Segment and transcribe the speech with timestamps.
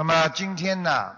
[0.00, 1.14] 那么今天呢，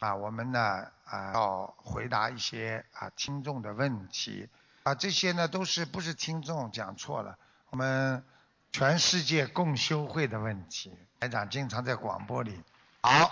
[0.00, 0.60] 啊，我们呢
[1.04, 4.48] 啊要回答一些啊听众的问题
[4.82, 7.38] 啊，这些呢都是不是听众讲错了，
[7.70, 8.24] 我们
[8.72, 10.92] 全世界共修会的问题。
[11.20, 12.60] 台长经常在广播里。
[13.02, 13.30] 好，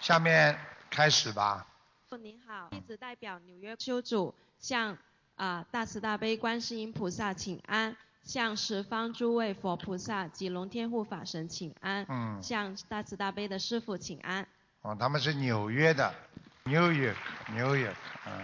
[0.00, 0.58] 下面
[0.88, 1.66] 开始吧。
[2.18, 4.96] 您好，弟子代表纽约修主向
[5.36, 7.94] 啊大慈大悲观世音菩萨请安。
[8.28, 12.04] 向十方诸位佛菩萨及龙天护法神请安。
[12.10, 12.38] 嗯。
[12.42, 14.46] 向大慈大悲的师父请安。
[14.82, 16.14] 哦，他们是纽约的，
[16.66, 17.14] 纽约，
[17.54, 17.90] 纽约。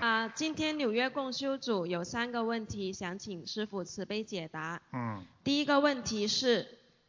[0.01, 4.81] 啊，今天纽约共修组有三个问题想请师父慈悲解答。
[4.95, 5.23] 嗯。
[5.45, 6.67] 第一个问题是，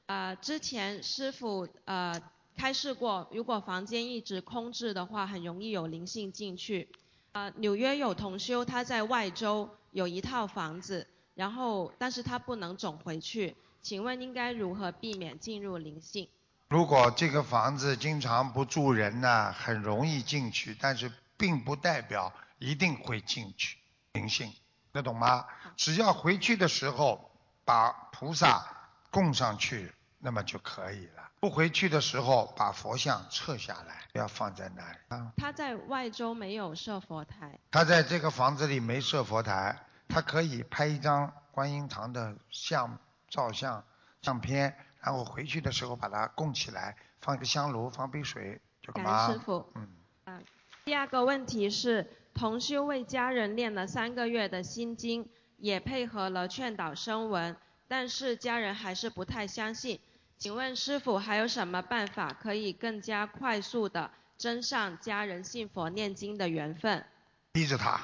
[0.07, 2.13] 呃，之前师父呃
[2.57, 6.89] 开示过，如果房间一直空置的话，很容易有灵性进去。
[7.31, 11.07] 呃，纽约有同修，他在外州有一套房子。
[11.35, 16.30] 然后，但是他不能总回去，请问应该如何避免进入灵性？
[16.70, 23.77] 如果这个房子经常不住人呢，很容易进去，但是并不代表一定会进去
[24.13, 24.51] 灵性，
[24.93, 25.46] 得懂吗？
[25.76, 27.29] 只要回去的时候
[27.65, 28.65] 把菩萨
[29.12, 31.29] 供上去，那么就可以了。
[31.41, 35.34] 不回去的时候把佛像撤下来，不要放在那里啊。
[35.35, 37.59] 他在外州没有设佛台。
[37.70, 39.77] 他在这个房子里没设佛台。
[40.16, 43.84] 他可以拍一张观音堂的像照相
[44.21, 49.34] 相片，然后回去的时候把它供起来，放一个香炉，放杯水就可以了。
[49.34, 49.86] 师傅，嗯。
[50.24, 50.40] 啊，
[50.86, 55.27] 第二个问题是，同修为家人练了三个月的心经，
[55.58, 57.58] 也配合了劝导声闻，
[57.90, 59.99] 但是家人还是不太相信。
[60.38, 67.06] 请问师傅还有什么办法可以更加快速的增上家人信佛念经的缘分？
[67.52, 68.00] 逼着他，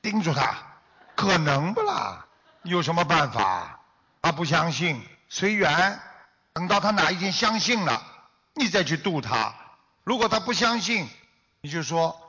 [0.00, 0.71] 盯住他。
[1.22, 2.26] 可能不啦？
[2.64, 3.78] 有什么办法？
[4.20, 6.00] 他不相信，随缘。
[6.52, 8.02] 等到他哪一天相信了，
[8.54, 9.54] 你再去度他。
[10.02, 11.08] 如果他不相信，
[11.60, 12.20] 你就说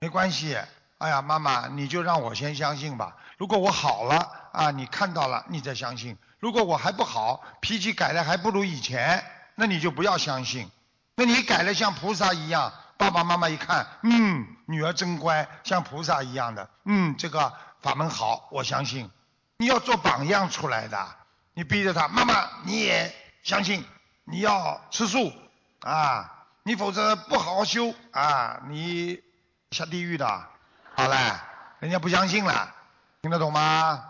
[0.00, 0.58] 没关系。
[0.98, 3.14] 哎呀，妈妈，你就让我先相信吧。
[3.38, 6.18] 如果我好了啊，你看到了，你再相信。
[6.40, 9.24] 如果我还不好，脾气改的还不如以前，
[9.54, 10.68] 那你就不要相信。
[11.14, 17.52] 那你改了像菩萨一样，爸爸妈妈一看，嗯，女儿真乖，像菩萨一样的，嗯，这个。
[17.82, 19.10] 法门好，我相信。
[19.58, 21.16] 你要做榜样出来的，
[21.54, 23.84] 你逼着他，妈妈你也相信，
[24.24, 25.32] 你要吃素
[25.80, 29.22] 啊，你否则不好好修啊，你
[29.70, 30.48] 下地狱的。
[30.94, 31.42] 好了，
[31.78, 32.74] 人家不相信了，
[33.22, 34.04] 听得懂吗？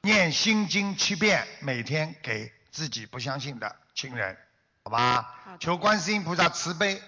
[0.00, 4.36] 念心经七遍，每天给自己不相信的亲人，
[4.84, 5.34] 好吧？
[5.60, 7.02] 求观世音菩萨慈悲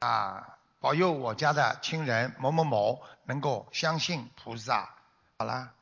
[0.00, 4.88] 啊，保佑我家的亲人某某某能够相信菩萨。
[5.42, 5.74] 好啦，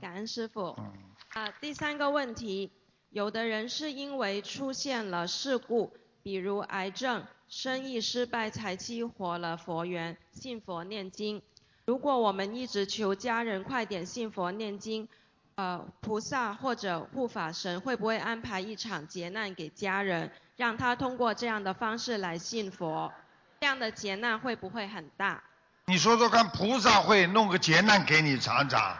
[0.00, 0.72] 感恩师傅。
[0.78, 0.92] 嗯。
[1.30, 2.70] 啊，第三个问题，
[3.10, 11.42] 有的人是因为出现了事故，比如癌症、生意失败，才激活了佛缘，信佛念经。
[11.86, 15.08] 如果我们一直求家人快点信佛念经，
[15.56, 23.12] 呃，菩萨或者护法神会不会安排一场劫难给家人，让他通过这样的方式来信佛？
[23.58, 25.42] 这样的劫难会不会很大？
[25.86, 28.96] 你说说看，菩萨会弄个劫难给你尝尝？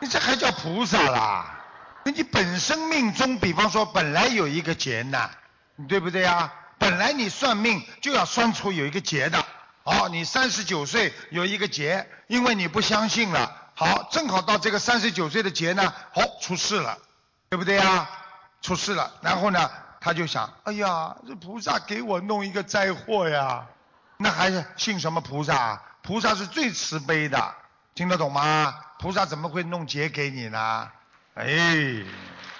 [0.00, 1.46] 你这还叫菩萨啦？
[2.04, 5.30] 那你本身命中，比方说本来有一个劫难，
[5.88, 6.52] 对不对呀？
[6.78, 9.42] 本来你算命就要算出有一个劫的。
[9.82, 13.50] 好，你三十九岁有一个劫，因为你不相信了。
[13.74, 16.98] 好，正好到这个三十九岁的劫呢，好出事了，
[17.48, 18.06] 对不对呀？
[18.60, 19.70] 出事了，然后呢，
[20.00, 23.66] 他就想，哎呀，这菩萨给我弄一个灾祸呀，
[24.18, 25.56] 那还是信什么菩萨？
[25.56, 27.54] 啊菩萨是最慈悲的，
[27.92, 28.72] 听得懂吗？
[29.00, 30.88] 菩萨怎么会弄劫给你呢？
[31.34, 32.04] 哎，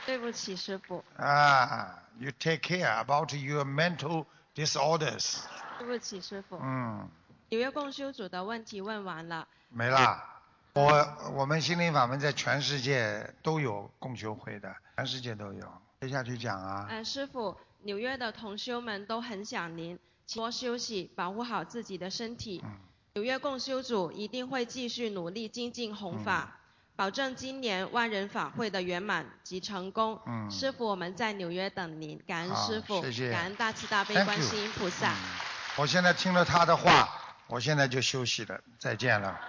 [0.04, 1.04] 对不起，师傅。
[1.16, 5.44] 啊，You take care about your mental disorders。
[5.78, 6.58] 对不起，师傅。
[6.60, 7.08] 嗯。
[7.50, 9.46] 纽约共修组的问题问完了。
[9.68, 10.24] 没啦。
[10.72, 15.82] 我我们心灵法门在全世界都有共修会的，全世界都有。
[16.00, 16.84] 接下去讲啊。
[16.90, 19.96] 哎，师傅，纽约的同修们都很想您，
[20.34, 22.60] 多休息，保护好自己的身体。
[22.64, 22.76] 嗯。
[23.16, 26.58] 纽约共修组一定会继续努力精进弘法，
[26.96, 30.20] 保证今年万人法会的圆满及成功。
[30.26, 35.14] 嗯，师傅，我们在纽约等您，感恩师傅，谢谢，感恩大慈大悲观世音菩萨。
[35.78, 37.08] 我现在听了他的话，
[37.46, 39.40] 我现在就休息了，再见了。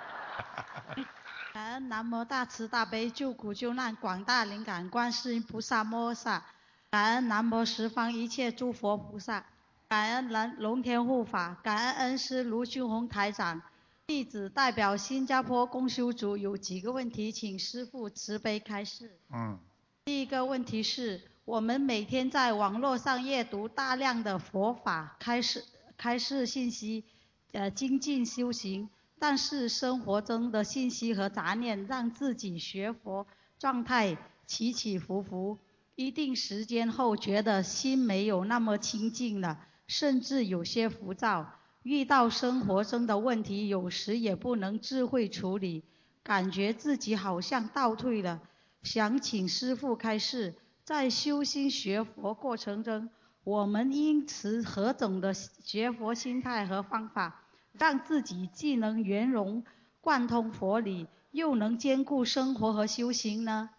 [1.51, 6.45] 感恩南无大慈大悲救苦救难广大灵感观世音菩萨摩诃萨，
[6.89, 9.43] 感恩南无十方一切诸佛菩萨。
[9.89, 13.61] 感恩龙龙天护法，感恩恩师卢俊宏台长，
[14.05, 19.17] 弟子代表新加坡公修组有几个问题，请师父慈悲开示。
[19.33, 19.57] 嗯。
[20.03, 25.63] 第一个问题是，我们每天在网络上阅读大量的佛法开示
[25.97, 27.05] 开示信息，
[27.53, 33.25] 呃精进修行，但是生活中的信息和杂念让自己学佛
[33.57, 35.57] 状态起起伏伏，
[35.95, 41.53] 一定时间后觉得心没有那么清净了，甚至有些浮躁。
[41.83, 45.85] 遇到生活中的问题，有时也不能智慧处理，
[46.21, 48.41] 感觉自己好像倒退了。
[48.83, 53.09] 想请师父开示，在修心学佛过程中，
[53.45, 59.63] 我们应持何种的学佛心态和方法，让自己既能圆融
[60.01, 63.69] 贯通佛理，又能兼顾生活和修行呢？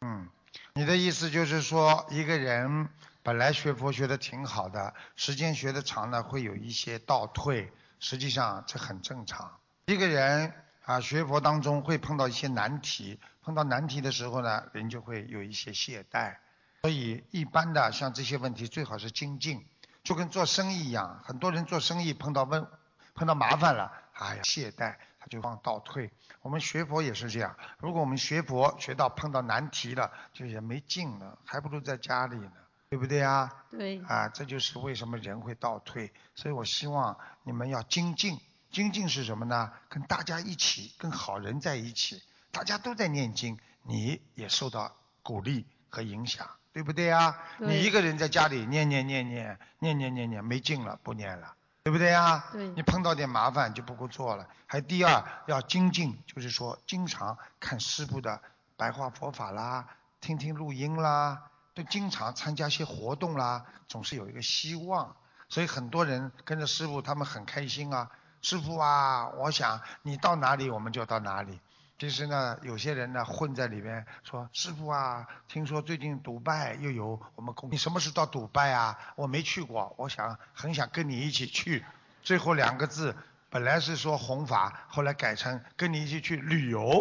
[0.00, 0.28] 嗯，
[0.74, 2.88] 你的意思就是说，一个人
[3.28, 7.70] 本来学佛学的挺好的，时间学的长了会有一些倒退，
[8.00, 9.60] 实际上这很正常。
[9.84, 10.50] 一个人
[10.86, 16.38] 啊，学佛当中会碰到一些难题，碰到难题的时候呢，人就会有一些懈怠。
[16.80, 19.62] 所以一般的像这些问题最好是精进，
[20.02, 22.66] 就跟做生意一样，很多人做生意碰到问
[23.14, 26.10] 碰到麻烦了，哎呀懈怠，他就往倒退。
[26.40, 32.52] 我们学佛也是这样，如果我们学佛学到碰到难题了，就也没劲了，还不如在家里呢，
[32.88, 33.64] 对不对啊？
[33.70, 34.00] 对。
[34.04, 36.12] 啊，这就是为什么人会倒退。
[36.34, 38.40] 所以我希望你们要精进，
[38.70, 39.72] 精进是什么呢？
[39.88, 46.48] 跟大家一起，跟好人在一起，大家都在念经，你也受到鼓励和影响。
[46.70, 47.34] 对不对啊？
[47.58, 51.52] 你一个人在家里念念念念念念念念没劲了，不念了，
[51.82, 52.50] 对不对啊？
[52.52, 52.68] 对。
[52.68, 54.46] 你碰到点麻烦就不够做了。
[54.66, 58.40] 还第二要精进，就是说经常看师傅的
[58.76, 59.88] 白话佛法啦，
[60.20, 65.14] 听听录音啦，都经常参加些活动啦，总是有一个希望。
[65.48, 68.10] 所以很多人跟着师傅，他们很开心啊。
[68.42, 71.60] 师傅啊，我想你到哪里我们就到哪里。
[71.96, 78.98] 其实呢，有些人呢混在里面说：“师傅啊，听说最近迪拜又有我们公，你什么时候到迪拜啊？
[79.14, 81.84] 我没去过，我想很想跟你一起去。”
[82.24, 83.16] 最后两个字
[83.50, 86.98] 本来是说弘法，后来改成跟你一起去旅游，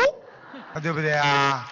[0.76, 1.68] 啊，对不对啊？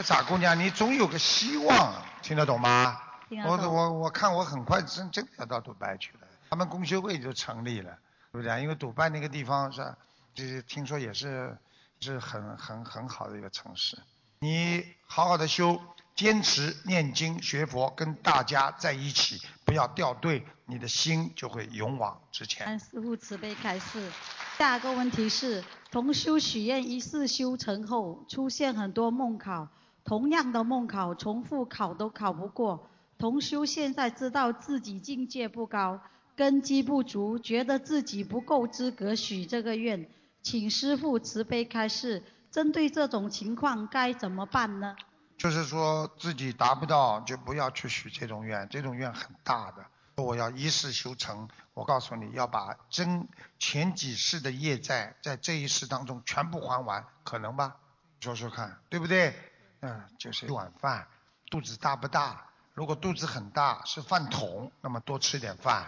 [0.00, 3.00] 傻姑娘，你总有个希望，听得懂吗？
[3.46, 7.98] 我我我看我很快真真要到迪拜去了，他们公修会就成立了，
[8.32, 8.62] 对不对？
[8.62, 9.94] 因为迪拜那个地方是，
[10.34, 11.56] 就是听说也是。
[12.02, 13.98] 是很很很好的一个城市，
[14.38, 15.78] 你好好的修，
[16.16, 22.78] 坚持念经学佛，跟大家在一起，不要掉队，你的心就会勇往直前。
[22.78, 24.10] 师父慈悲开示。
[24.56, 29.68] 下一个问题是，同修许愿一世修成后，出现很多梦考，
[30.04, 32.88] 同样的梦考重复考都考不过。
[33.18, 36.00] 同修现在知道自己境界不高，
[36.34, 40.08] 根基不足，觉得自己不够资格许这个愿。
[40.42, 44.96] 请师父慈悲开示，针对这种情况该怎么办呢？
[45.36, 49.84] 就是说自己达不到，就不要去许这种愿，这种愿很大的。
[50.16, 57.76] 我要一世修成，我告诉你要把真前几世的业债，在这一世当中全部还完，可能吧？
[58.20, 59.34] 说说看，对不对？
[59.80, 61.06] 嗯，就是一碗饭，
[61.50, 62.46] 肚子大不大？
[62.74, 65.86] 如果肚子很大，是饭桶，那么多吃点饭；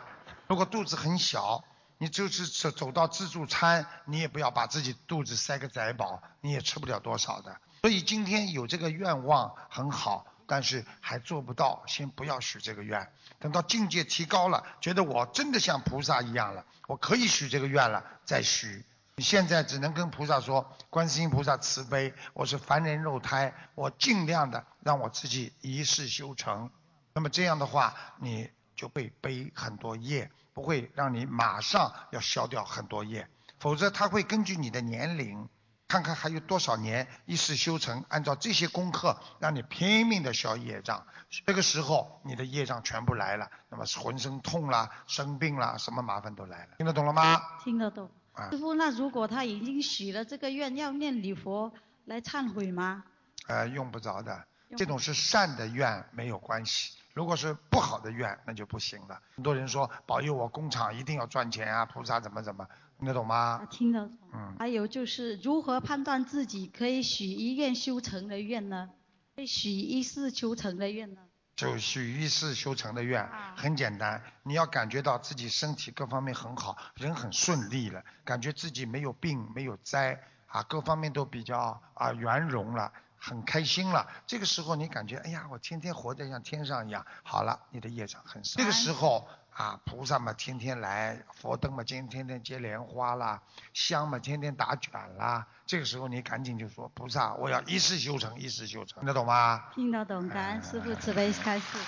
[0.49, 1.63] 如果肚子很小，
[1.99, 7.57] 你就是走走到自助餐，你也不要把自己肚子塞个窄饱，你也吃不了多少的。
[7.83, 13.11] 所以今天有这个愿望很好，但是还做不到，先不要许这个愿。
[13.39, 18.85] 等到境界提高了，觉得我真的像菩萨一样了，我可以许这个愿了，再许。
[19.17, 26.71] 你现在只能跟菩萨说：观世音菩萨慈悲，我是凡人肉胎，我尽量的让我自己一世修成。
[27.15, 30.31] 那么这样的话，你就会背很多业。
[30.55, 33.27] 不会让你马上要消掉很多业，
[33.59, 35.49] 否则他会根据你的年龄，
[35.89, 41.07] 看看还有多少年一世修成，按照这些功课让你拼命的消业障。
[41.47, 46.75] 这个时候你的业障全部来了，那么浑身痛啦、生病啦，什么麻烦都来了。
[46.77, 47.41] 听得懂了吗？
[47.65, 48.11] 听得懂。
[48.51, 51.73] 师傅，那如果他已经许了这个愿，要念礼佛
[52.07, 53.05] 来忏悔吗？
[53.47, 54.45] 呃，用不着的，
[54.77, 56.97] 这种是善的愿，没有关系。
[57.13, 59.21] 如果是不好的愿，那就不行了。
[59.35, 62.67] 很多人说保佑我工厂一定要赚钱啊，菩萨怎么怎么，
[62.99, 63.67] 听得懂吗？
[63.71, 64.17] 听得懂。
[64.33, 64.57] 嗯。
[64.59, 68.89] 还有就是如何判断自己可以许一愿修成的愿呢？
[69.37, 71.21] 可以许一世修成的愿呢？
[71.63, 82.93] 就许一世修成的愿，很简单，你要感觉到自己身体各方面很好，人很顺利了，感觉自己没有病没有灾啊，各方面都比较啊圆融了。
[83.25, 87.07] 很开心了，这个时候你感觉，哎呀，我天天活得像天上一样。
[87.23, 88.59] 好了，你的业障很少。
[88.59, 93.41] 这个时候啊，菩萨嘛天天来，佛灯嘛今天天天结莲花啦，
[93.75, 95.47] 香嘛天天打卷啦。
[95.67, 99.65] 这个时候你赶紧就说，菩萨，我要一世修成，一世修成，听得懂吗？
[99.75, 101.79] 听得懂，感恩师傅慈悲开示。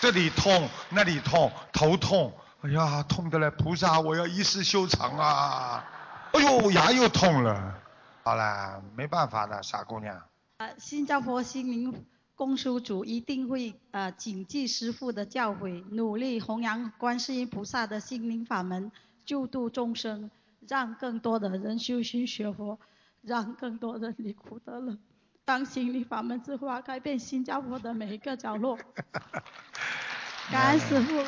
[0.00, 5.82] 这里痛，那里痛，头痛，哎呀，痛得来，菩萨，我要一世修成啊！
[6.32, 7.74] 哎呦，牙又痛了。
[8.22, 10.20] 好啦，没办法的，傻姑娘。
[10.58, 12.04] 啊，新加坡心灵
[12.36, 18.90] 共修组一定会呃谨记师父的教诲，努力弘扬观世音菩萨的心灵法门，
[19.24, 20.30] 救度众生，
[20.66, 22.78] 让更多的人修心学佛，
[23.22, 24.98] 让更多人离苦得乐，
[25.44, 28.76] 当心灵法门之花，开遍新加坡的每一个角落。
[30.50, 31.24] 感恩师父。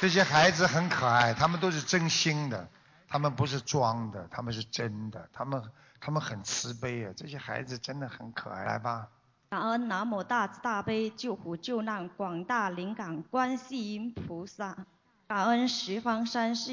[0.00, 2.68] 这些孩子很可爱，他们都是真心的，
[3.06, 5.62] 他们不是装的，他们是真的，他们
[6.00, 9.06] 他们很慈悲啊，这些孩子真的很可爱，来吧。
[9.50, 14.86] 感恩南无大慈大悲救苦救难广大灵感观世音菩萨，
[15.26, 16.72] 感恩十方三世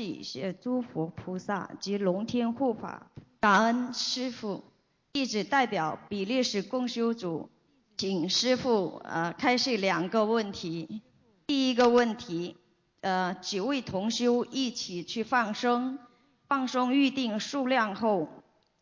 [0.62, 3.08] 诸佛菩萨及龙天护法，
[3.40, 4.64] 感恩师父。
[5.12, 7.50] 弟子代表比利时共修组，
[7.98, 11.02] 请师父呃开示两个问题。
[11.48, 12.58] 第一个问题。
[13.02, 15.98] 呃，几位同修一起去放生，
[16.48, 18.37] 放生预定数量后，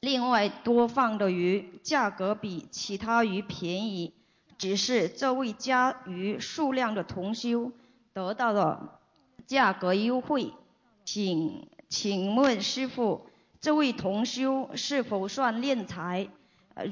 [0.05, 4.13] 另外多放的鱼价格比其他鱼便宜，
[4.55, 7.71] 只是这位加鱼数量的同修
[8.13, 8.99] 得到了
[9.47, 10.53] 价格优惠，
[11.03, 13.27] 请请问师傅，
[13.59, 16.29] 这位同修是否算敛财？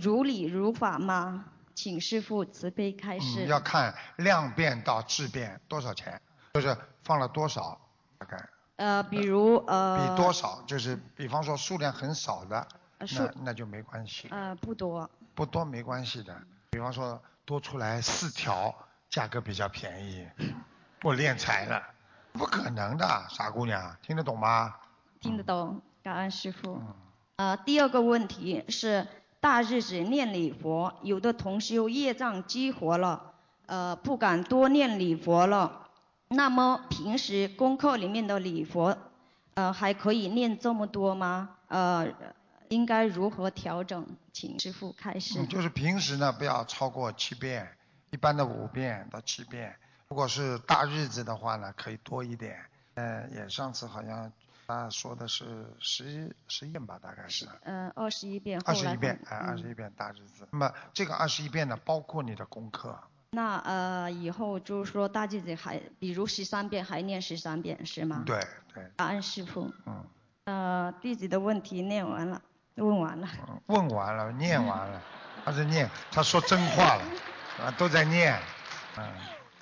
[0.02, 1.46] 如理如法吗？
[1.76, 3.46] 请师傅慈悲开示。
[3.46, 6.20] 要看量变到质变多少钱。
[6.56, 7.80] 就是放了多少，
[8.18, 8.50] 大概？
[8.78, 10.16] 呃，比如呃。
[10.16, 10.64] 比多少？
[10.66, 12.68] 就是比方说数量很少的，
[13.12, 14.28] 那那就没关系。
[14.32, 15.10] 呃，不多。
[15.36, 16.36] 不多没关系的，
[16.72, 18.74] 比方说多出来四条，
[19.10, 20.28] 价格比较便宜，
[21.04, 21.82] 我敛财了，
[22.34, 24.76] 不可能的，傻姑娘，听得懂吗？
[25.20, 26.80] 听得懂，感恩师傅。
[27.38, 29.08] 呃，第二个问题是
[29.40, 33.34] 大日子念礼佛，有的同修业障激活了，
[33.66, 35.88] 呃，不敢多念礼佛了。
[36.30, 38.98] 那么平时功课里面的礼佛，
[39.56, 41.58] 呃，还可以念这么多吗？
[41.68, 42.08] 呃，
[42.70, 44.06] 应该如何调整？
[44.32, 45.46] 请师傅开始。
[45.48, 47.68] 就是平时呢，不要超过七遍，
[48.12, 49.76] 一般的五遍到七遍。
[50.10, 52.60] 如果是大日子的话呢，可以多一点。
[52.96, 54.32] 呃，也上次好像
[54.68, 57.48] 他说的是十十遍吧，大概是。
[57.64, 58.62] 嗯，二十一遍。
[58.66, 60.48] 二十一遍，哎，二十一遍大日子。
[60.52, 62.98] 那么这个二十一遍呢，包括你的功课。
[63.32, 68.24] 那呃，以后就是说大日子还，比如十三遍还念十三遍是吗？
[68.26, 68.40] 对
[68.74, 68.92] 对。
[68.96, 69.72] 感恩师傅。
[69.86, 70.06] 嗯。
[70.46, 72.42] 呃，弟子的问题念完了，
[72.76, 73.28] 问完了。
[73.68, 75.02] 问完了，念完了，
[75.46, 77.02] 他在念，他说真话了，
[77.62, 78.38] 啊，都在念，
[78.98, 79.04] 嗯。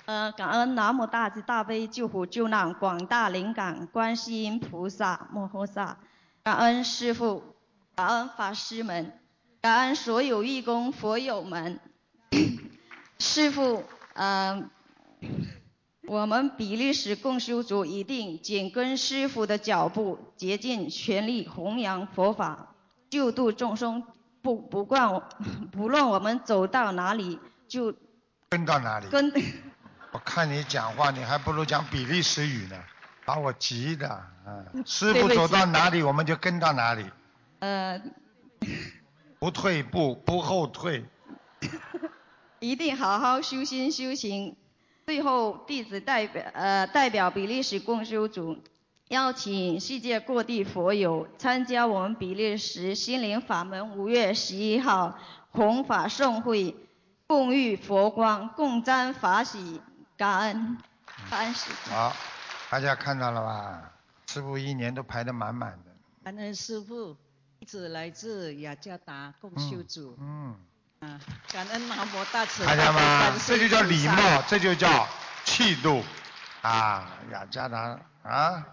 [0.04, 5.98] 呃，感恩南无大慈大悲救苦救难广大灵感观世音菩萨摩诃萨，
[6.42, 7.54] 感恩师傅，
[7.94, 9.20] 感恩法师们，
[9.60, 11.78] 感恩所有义工佛友们。
[13.20, 14.68] 师傅，嗯，
[16.08, 22.71] 我们比利时共修组一定紧跟师傅的脚步，竭尽全力弘扬佛法，
[23.12, 24.02] 救度众生。
[24.40, 25.20] 不不管
[25.70, 27.38] 不论我们走到哪里，
[27.68, 27.94] 就
[28.48, 29.06] 跟到哪里。
[29.08, 29.30] 跟。
[30.12, 32.76] 我看你讲话，你还不如讲比利时语呢，
[33.26, 34.08] 把我急的。
[34.08, 34.64] 啊。
[34.86, 37.04] 师傅走到哪里，我们就跟到哪里。
[37.58, 38.00] 呃。
[39.38, 41.04] 不退步，不后退。
[42.60, 44.56] 一定好好修心修行。
[45.04, 48.62] 最后，弟子代表呃代表比利时共修组，
[49.12, 55.18] 邀请世界各地佛友参加我们比利时心灵法门五月十一号
[55.50, 56.74] 弘法盛会，
[57.26, 59.82] 共浴佛光，共沾法喜，
[60.16, 60.78] 感恩，
[61.28, 61.90] 感恩师父。
[61.90, 62.16] 好，
[62.70, 63.92] 大家看到了吧？
[64.30, 65.90] 师傅一年都排得满满的。
[66.24, 67.14] 感恩师傅，
[67.60, 70.16] 弟子来自雅加达共修组。
[70.18, 70.56] 嗯。
[71.02, 71.20] 嗯，
[71.52, 73.30] 感恩南无大慈大悲吗？
[73.46, 75.06] 这就叫礼貌，这就叫
[75.44, 76.02] 气度
[76.62, 77.10] 啊！
[77.30, 78.64] 雅加达啊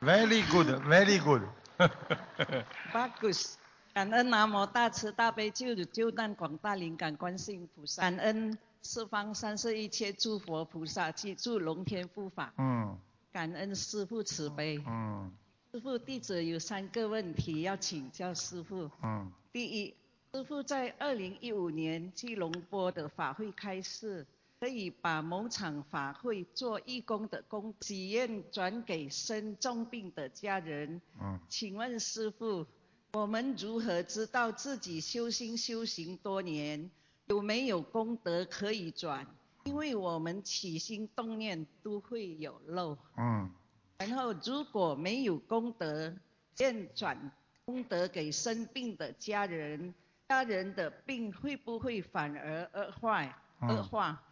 [0.00, 1.42] ，very good，very good。
[2.92, 3.54] Bagus，
[3.94, 12.52] 感恩南无大慈大悲救苦救难广大灵感观世音菩萨，感恩四方三世一切诸佛菩萨及诸龙天护法。
[12.58, 12.98] 嗯。
[13.32, 14.82] 感恩师父慈悲。
[14.86, 15.32] 嗯。
[15.72, 18.90] 师父弟子有三个问题要请教师父。
[19.02, 19.30] 嗯。
[19.52, 19.94] 第一。
[20.34, 24.26] 师父在二零一五年基隆波的法会开示，
[24.60, 31.00] 可以把某场法会做义工的工体验转给生重病的家人。
[31.20, 31.38] 嗯。
[31.48, 32.66] 请问师父，
[33.12, 36.90] 我们如何知道自己修心修行多年，
[37.26, 39.26] 有没有功德可以转？
[39.64, 42.98] 因为我们起心动念都会有漏。
[43.16, 43.50] 嗯。
[43.98, 46.14] 然后如果没有功德，
[46.58, 47.30] 愿转
[47.64, 49.94] 功德给生病的家人。
[50.28, 53.42] 家人的病会不会反而恶化？
[53.62, 54.22] 恶化？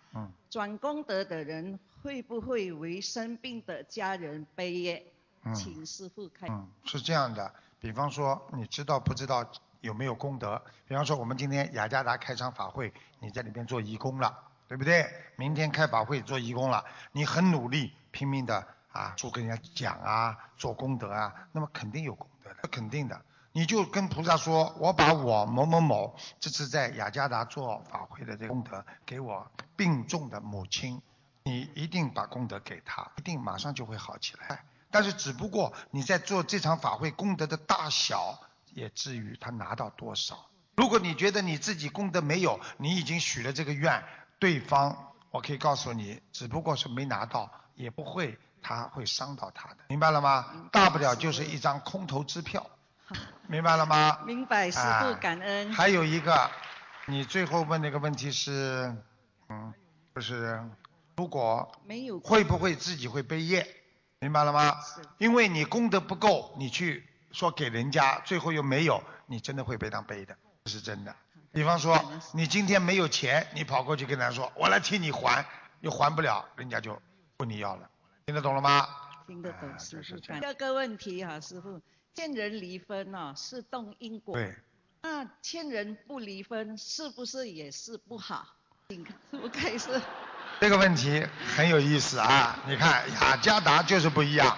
[0.56, 0.58] 嗯。
[0.58, 5.06] 转功德的人会不会为生病的家人背业？
[5.44, 6.48] 嗯请师傅开。
[6.48, 9.48] 嗯，是这样的，比方说你知道不知道
[9.80, 10.60] 有没有功德？
[10.88, 14.36] 比方说我们今天雅加达开场法会，你在里边做义工了，
[14.66, 15.06] 对不对？
[15.36, 23.20] 明天开法会做义工了，你很努力拼命的啊，做跟人家讲啊，做功德啊，那么肯定有功德的，肯定的。
[23.56, 31.00] 你就跟菩萨说，我把我某某某这次在雅加达做法会的这个功德给我病重的母亲，
[31.44, 34.62] 你一定把功德给他，一定马上就会好起来。
[34.90, 38.38] 但是只不过你在做这场法会功德的大小，
[38.74, 40.48] 也至于他拿到多少。
[40.76, 44.04] 如果你觉得你自己功德没有，你已经许了这个愿，
[44.38, 50.68] 对方我可以告诉你，只不过是没拿到，也不会他会伤到他的，明白了吗？
[50.70, 52.66] 大不了就是一张空头支票，
[53.48, 54.18] 明白了吗？
[54.26, 55.72] 明白，师啊傅感恩。
[55.72, 56.50] 还有一个，
[57.06, 58.94] 你最后问那个问题是，
[59.48, 59.72] 嗯，
[60.14, 60.60] 就是
[61.16, 63.66] 如果没有会不会自己会背业，
[64.18, 65.00] 明白了吗是？
[65.18, 71.14] 因为你功德不够，你去说给人家，最后又没有，你真的会被当背的，这是真的。
[71.52, 71.98] 比方说，
[72.32, 75.46] 你今天没有钱，你跑过去跟他说，我来替你还，
[75.80, 77.00] 又还不了，人家就
[77.38, 77.88] 问你要了，
[78.26, 78.86] 听得懂了吗？
[79.26, 80.16] 听得懂啊师傅。
[80.18, 81.80] 第二个问题哈、师傅，
[82.16, 84.54] 欠人离婚哦是动因果，对，
[85.02, 88.46] 那欠人不离婚是不是也是不好？
[88.88, 90.00] 请师傅开始。
[90.58, 92.58] 这个问题很有意思啊！
[92.66, 94.56] 你看雅加达就是不一样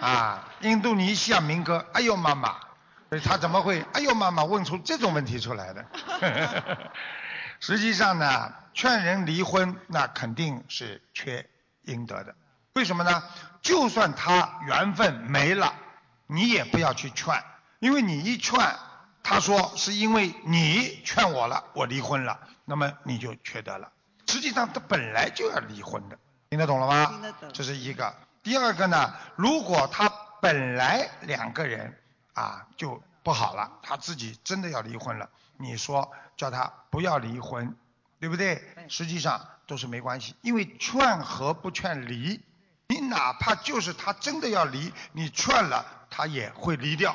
[0.00, 2.58] 啊，印度尼西亚民歌，哎呦妈妈，
[3.22, 5.84] 他怎么会哎呦妈妈问出这种问题出来的？
[7.60, 11.46] 实际上呢，劝人离婚那肯定是缺
[11.82, 12.34] 应得的。
[12.72, 13.22] 为什么呢？
[13.60, 15.74] 就算他缘分没了，
[16.26, 17.42] 你也不要去劝，
[17.78, 18.58] 因为你一劝，
[19.22, 23.90] 他说是因为你劝我了，我离婚了，那么你就缺德了。
[24.26, 26.18] 实际上他本来就要离婚的，
[26.50, 27.06] 听得懂了吗？
[27.06, 28.14] 听得懂这是一个。
[28.42, 31.98] 第二个呢，如果他本来两个人
[32.34, 37.76] 啊就不好了，他自己真的要离婚了，你说叫他不要离婚，
[38.20, 38.56] 对不对？
[38.74, 42.40] 对实际上都是没关系，因为劝和不劝离，
[42.88, 47.12] 你哪怕就是他真的要离，你劝了他也会离掉，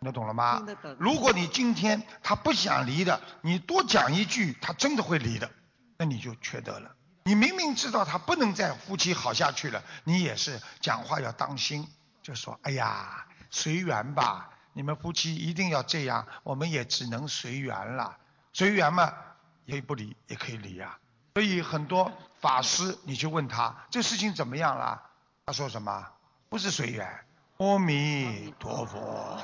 [0.00, 0.56] 听得懂了吗？
[0.56, 5.48] 听得懂如果你今天他不想离的，你多讲一句，他真的会离的，
[5.96, 6.90] 那你就缺德了。
[7.22, 11.86] 你明明知道他不能再夫妻好下去了，你也是讲话要当心，
[12.20, 18.16] 就说哎呀随缘吧，你们夫妻一定要这样，我们也只能随缘了。
[18.52, 19.14] 随缘嘛，
[19.68, 20.98] 可以不离，也可以离啊。
[21.34, 25.00] 所以很多法师，你去问他这事情怎么样了，
[25.46, 26.04] 他说什么？
[26.48, 27.08] 不是随缘，
[27.58, 29.38] 阿弥陀佛，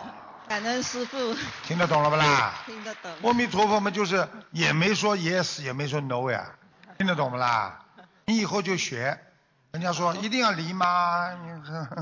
[0.48, 2.54] 感恩师傅，听得懂了不啦？
[2.66, 3.12] 听得懂。
[3.22, 6.50] 阿弥陀佛嘛，就是也没说 yes，也没说 no 呀，
[6.96, 7.78] 听得懂不啦？
[8.24, 9.18] 你以后就学，
[9.72, 11.30] 人家说 一定要离吗？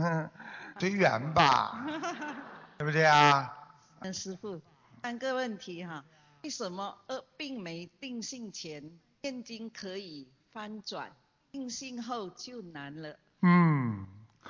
[0.78, 1.84] 随缘吧，
[2.78, 3.52] 对不对啊？
[4.00, 4.60] 恩师傅，
[5.02, 6.04] 三个问题哈，
[6.42, 8.82] 为什么呃病没定性前
[9.22, 11.10] 念经可以翻转，
[11.50, 13.16] 定性后就难了？
[13.42, 14.06] 嗯，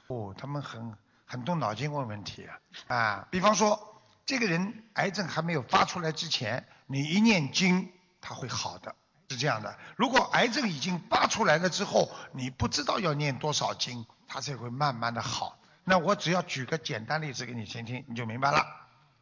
[0.09, 0.93] 哦，他们很
[1.27, 3.29] 很动脑筋问问题啊啊！
[3.31, 8.95] 比方说，这个人癌症还没有发出来之前，你一念经，他会好的，
[9.29, 9.77] 是这样的。
[9.97, 15.59] 如果癌症已经发出来了之后，你不知道要念多少经，他才会慢慢的好。
[15.83, 18.65] 那我只要举个简单例子给你听听，你就明白了。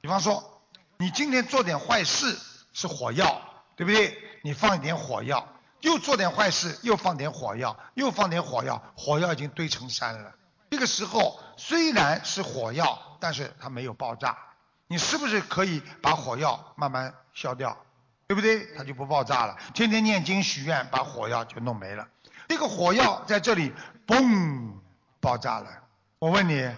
[0.01, 0.63] 比方说，
[0.99, 2.39] 你今天做点坏事
[2.73, 3.43] 是火药，
[3.77, 4.17] 对不对？
[4.43, 5.47] 你放一点火药，
[5.81, 10.35] 又做点坏事，又放点火药，又放点火药，火药已经堆成山了。
[10.71, 14.37] 这个时候虽然是火药，但是它没有爆炸，
[14.87, 17.77] 你是不是可以把火药慢慢消掉？
[18.27, 18.67] 对不对？
[18.75, 19.57] 它就不爆炸了。
[19.75, 22.09] 天天念经许愿，把火药就弄没了。
[22.49, 23.73] 这个火药在这里
[24.07, 24.73] 嘣
[25.21, 25.71] 爆炸了。
[26.19, 26.71] 我问你，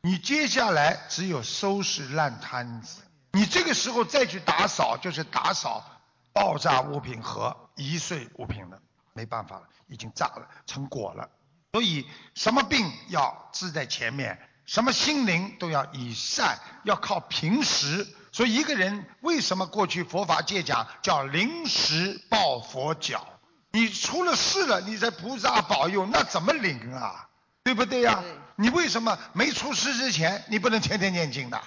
[0.00, 3.02] 你接下来只有收拾烂摊子。
[3.32, 5.84] 你这个时候再去打扫，就是打扫
[6.32, 8.80] 爆炸物品和易碎物品了，
[9.12, 11.28] 没办法了，已经炸了，成果了。
[11.74, 12.06] 所以
[12.36, 18.06] 什么病要治在前面，什么心灵都要以善，要靠平时。
[18.30, 23.26] 所以一个人为什么过去佛法界讲叫临时抱佛脚？
[23.72, 27.28] 你出了事了，你在菩萨保佑，那怎么灵啊？
[27.64, 31.60] 对不对呀、对你为什么没出事之前，你不能天天念经的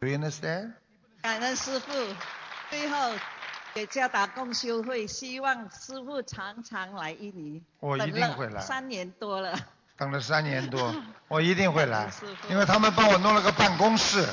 [0.00, 0.72] ？Do you understand？
[1.22, 1.92] 感恩师傅。
[2.68, 3.12] 最后
[3.74, 7.62] 给加达共修会，希望师傅常常来印尼。
[7.80, 9.58] 我一定会来三年多了。
[9.96, 10.94] 等了三年多，
[11.28, 14.26] 我一定会来师，傅因为他们帮我弄了个办公室，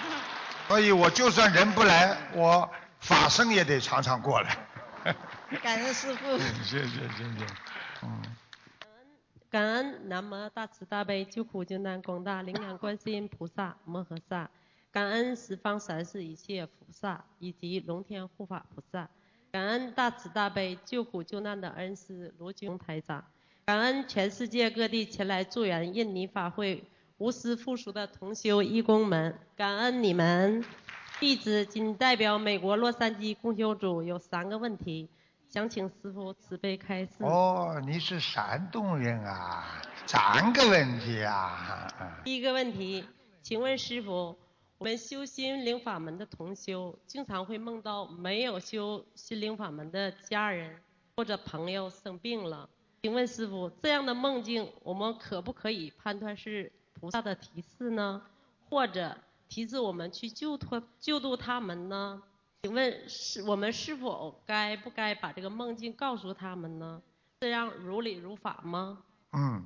[0.68, 2.68] 所以我就算人不来，我
[3.00, 4.56] 法身也得常常过来。
[5.62, 6.38] 感恩师傅。
[6.38, 7.46] 谢谢谢谢，
[8.02, 8.22] 嗯。
[9.48, 14.50] 感恩南无大慈大悲救苦救难广大灵感观世音菩萨摩诃萨，
[14.96, 19.06] 感恩十方三世一切菩萨以及龙天护法菩萨，
[19.52, 23.22] 感恩大慈大悲救苦救难的恩师罗军台长，
[23.66, 26.82] 感恩全世界各地前来助缘印尼法会
[27.18, 30.64] 无私付出的同修义工们，感恩你们。
[31.20, 35.10] 弟子仅代表美国洛杉矶共修组有三个问题，
[35.46, 37.12] 想请师傅慈悲开示。
[37.18, 41.92] 哦，你是山东人啊，三个问题啊。
[42.24, 43.04] 第一个问题，
[43.42, 44.38] 请问师傅，
[44.78, 50.78] 我们修心灵法门的同修，经常会梦到没有修心灵法门的家人
[51.16, 52.68] 或者朋友生病了，
[53.02, 58.22] 请问师傅，这样的梦境，我们可不可以判断是菩萨的提示呢？
[58.68, 59.16] 或者？
[59.48, 62.20] 提示我们去救脱救度他们呢？
[62.64, 67.00] 请问是我们是否该不该把这个梦境告诉他们呢？
[67.38, 69.04] 这样如理如法吗？
[69.30, 69.64] 嗯，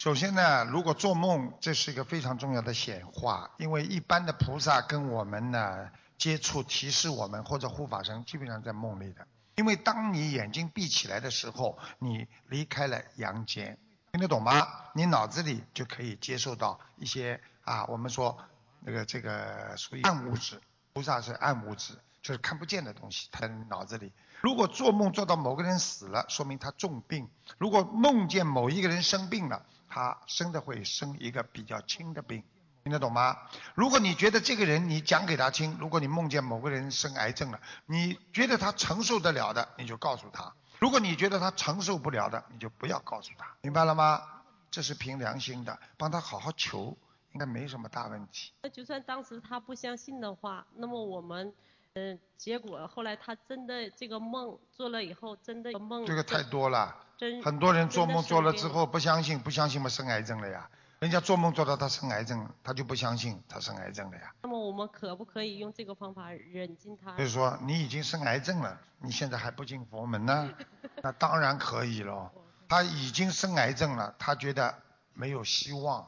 [0.00, 9.28] 首先呢，如果做梦，这是一个非常重要的显化，因为一般的菩萨跟我们呢接触提示我们或者护法神，基本上在梦里的。
[9.56, 13.76] 因为当你眼睛闭起来的时候，你离开了阳间，
[14.12, 14.66] 听得懂吗？
[14.94, 18.38] 你脑子里就可以接受到一些啊，我们说。
[18.82, 20.58] 那个这个属于暗物质，
[20.94, 24.10] 菩萨是暗物质，就是看不见的东西，他脑子里。
[24.40, 27.26] 如果做梦做到某个人死了，说明他重病；
[27.58, 32.42] 如果梦见某一个人生病了，他生的会生一个比较轻的病，
[32.84, 33.36] 听得懂吗？
[33.74, 44.22] 如果你觉得这个人你讲给他听，如果你梦见某个人生癌症了，你觉得他承受得了的，你就告诉他；如果你觉得他承受不了的，你就不要告诉他，明白了吗？
[44.70, 46.96] 这是凭良心的，帮他好好求。
[47.32, 48.50] 应该没什么大问题。
[48.60, 51.54] 那就算当时他不相信的话，那么我们，
[51.94, 56.06] 嗯，结果后来他真的这个梦做了以后，真的梦。
[56.06, 56.96] 这个太多了。
[57.16, 57.42] 真。
[57.42, 60.70] 很多人做梦做了之后不相信，不相信嘛生癌症了呀。
[61.00, 64.34] 人家做梦做到他生癌症，他就不相信他生癌症了呀。
[64.42, 67.16] 那么我们可不可以用这个方法忍进他？
[67.16, 70.54] 就是说你已经生癌症了，你现在还不进佛门呢？
[71.02, 72.30] 那当然可以喽。
[72.68, 74.74] 他已经生癌症了，他觉得
[75.14, 76.06] 没有希望。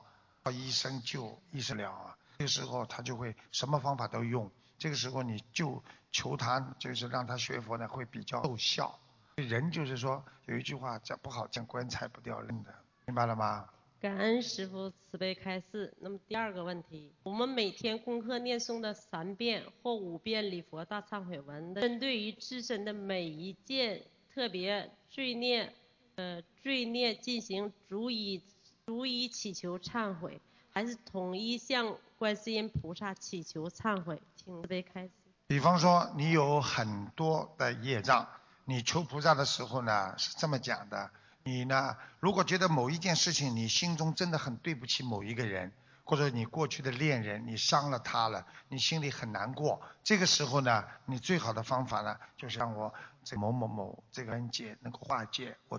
[0.50, 2.16] 医生救，医生了啊！
[2.38, 4.50] 这个时候他就会什么方法都用。
[4.82, 8.98] 这个时候你就求他，就是让他学佛呢，会比较奏效。
[9.36, 12.74] 人就是说有一句话叫不好见棺材不掉泪的，
[13.06, 13.68] 明白了吗？
[14.00, 15.94] 感恩师父慈悲开示。
[16.00, 24.02] 那么第二个问题，我们每天功课念诵的三遍或五遍礼佛大忏悔文，针对于自身的每一件
[24.34, 25.72] 特别罪孽，
[26.16, 28.42] 呃罪孽进行逐一。
[28.84, 30.40] 逐一祈求忏悔，
[30.74, 34.20] 还是统一向观世音菩萨祈求忏悔？
[34.34, 35.10] 请备开始。
[35.46, 38.26] 比方说，你有很多的业障，
[38.64, 41.10] 你求菩萨的时候呢，是这么讲的：
[41.44, 45.70] 你呢，如果觉得某一件事情，你心中真的很对不起某一个人，
[46.04, 49.78] 或者你过去的恋人，你伤了他了，你心里很难过。
[50.02, 55.78] 这个时候呢，你最好的方法呢，就是让我这某某某这个恩解能够化解我，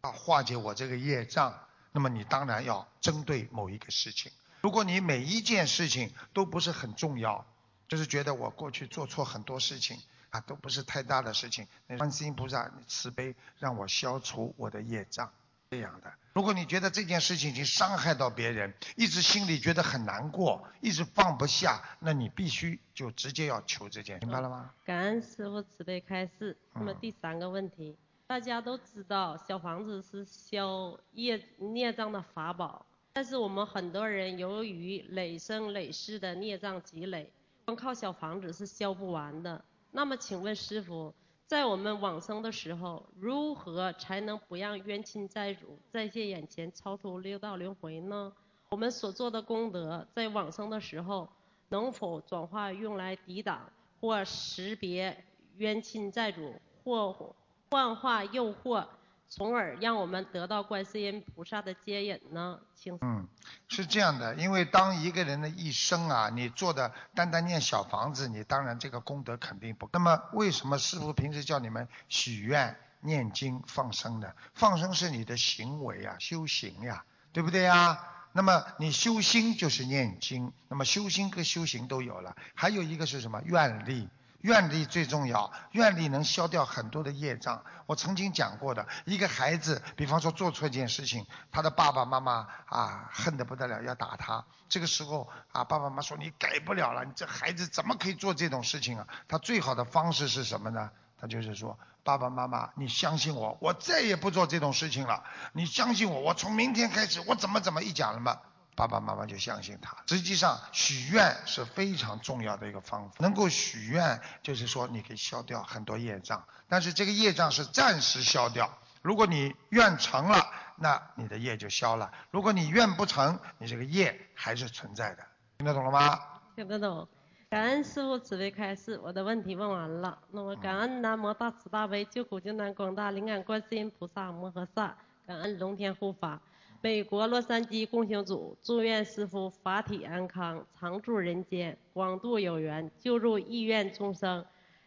[0.00, 1.52] 啊，化解我这个业障。
[1.92, 4.32] 那么你当然要针对某一个事情。
[4.62, 7.44] 如果你每一件事情都不是很重要，
[7.88, 9.98] 就是觉得我过去做错很多事情
[10.30, 11.66] 啊，都不是太大的事情，
[11.98, 15.30] 观世音菩萨慈悲让我消除我的业障，
[15.70, 16.12] 这样的。
[16.32, 24.72] 如果你觉得这件事情已经伤害到别人，一直心里觉得很难过，一直放不下，那你必须就直接要求这件，明白了吗？
[24.86, 26.56] 感恩师父慈悲开示。
[26.72, 27.98] 那么第三个问题。
[28.26, 37.30] 大家都知道小房子是消业孽障的法宝，但是我们很多人由于累生累世的孽障积累，
[37.66, 39.62] 光靠小房子是消不完的。
[39.90, 41.12] 那么请问师傅，
[41.46, 48.32] 在我们往生的时候，如何才能不让冤亲债主再现眼前超脱六道轮回呢？
[48.70, 51.28] 我们所做的功德在往生的时候
[51.68, 55.22] 能否转化用来抵挡或识别
[55.58, 57.36] 冤亲债主或？
[57.72, 58.84] 幻化诱惑，
[59.30, 62.58] 从而让我们得到观世音菩萨的接引呢？
[62.74, 63.26] 请嗯，
[63.66, 69.88] 是这样的，因为当一个人的一生啊，你做的单单念小房子，你当然这个功德肯定不。
[69.94, 74.30] 那么为什么师傅平时叫你们许愿、念经、放生呢？
[74.52, 77.98] 放生是你的行为啊，修行呀，对不对呀？
[78.34, 83.40] 那么你修心就是念经，那么修心跟修行都有了，还有一个是什么？
[83.46, 84.10] 愿力。
[84.42, 87.64] 愿力最重要，愿力能消掉很多的业障。
[87.86, 94.44] 我曾经讲过的，一个孩子，比方说做错一件事情，他的爸爸妈妈啊恨得不得了，要打他。
[94.68, 99.06] 这个时候啊，爸爸妈妈说你改不了了，你这孩子怎么可以做这种事情啊？
[99.28, 100.90] 他最好的方式是什么呢？
[101.20, 105.22] 他就是说爸爸妈妈，你相信我，我再也不做这种事情了。
[105.52, 108.40] 你相信我，我从明天开始，我怎么怎么一讲了嘛，
[108.74, 109.96] 爸爸妈妈就相信他。
[110.06, 118.70] 实际上许愿是非常重要的一个方法，能够许愿就是说你可以消掉很多业障，但是这个业障是暂时消掉。
[119.02, 125.24] 如果你愿成了，那你的业就消了；如果你愿不成，你这个业还是存在的。
[125.58, 126.20] 听得懂了吗？
[126.54, 127.08] 听得懂。
[127.50, 130.18] 感恩师父慈悲开示，我的问题问完了。
[130.30, 136.40] 那么感恩南无大慈大悲救苦救难广大灵感观世音菩萨摩诃萨，感恩龙天护法，
[136.84, 144.44] 美国洛杉矶共修组祝愿师父法体安康，常驻人间，广度有缘，救助意愿众生。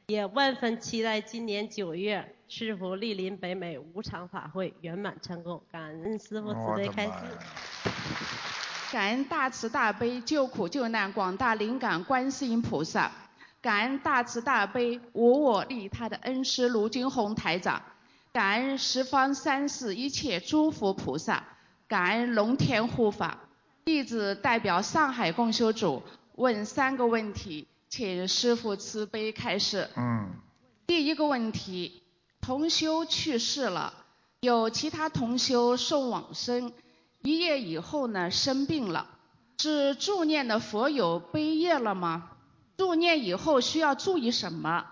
[0.07, 7.13] 也万分期待今年九月师傅莅临北美五场法会圆满成功，感恩师傅慈悲开示。
[8.91, 13.09] 感恩大慈大悲救苦救难广大灵感观世音菩萨，
[13.61, 17.81] 感恩大慈大悲无我利他的恩师卢军宏台长，
[18.33, 21.41] 感恩十方三世一切诸佛菩萨，
[21.87, 23.39] 感恩龙天护法。
[23.83, 26.01] 弟子代表上海共修组
[26.35, 27.67] 问三个问题。
[27.87, 29.89] 请师父慈悲开示。
[29.95, 30.33] 嗯。
[30.87, 32.03] 第一个问题，
[32.41, 33.93] 同修去世了，
[34.41, 36.73] 有其他同修送往生，
[37.21, 39.07] 一夜以后呢生病了，
[39.59, 42.31] 是助念的佛友悲业了吗？
[42.77, 44.85] 助念以后需要注意什么？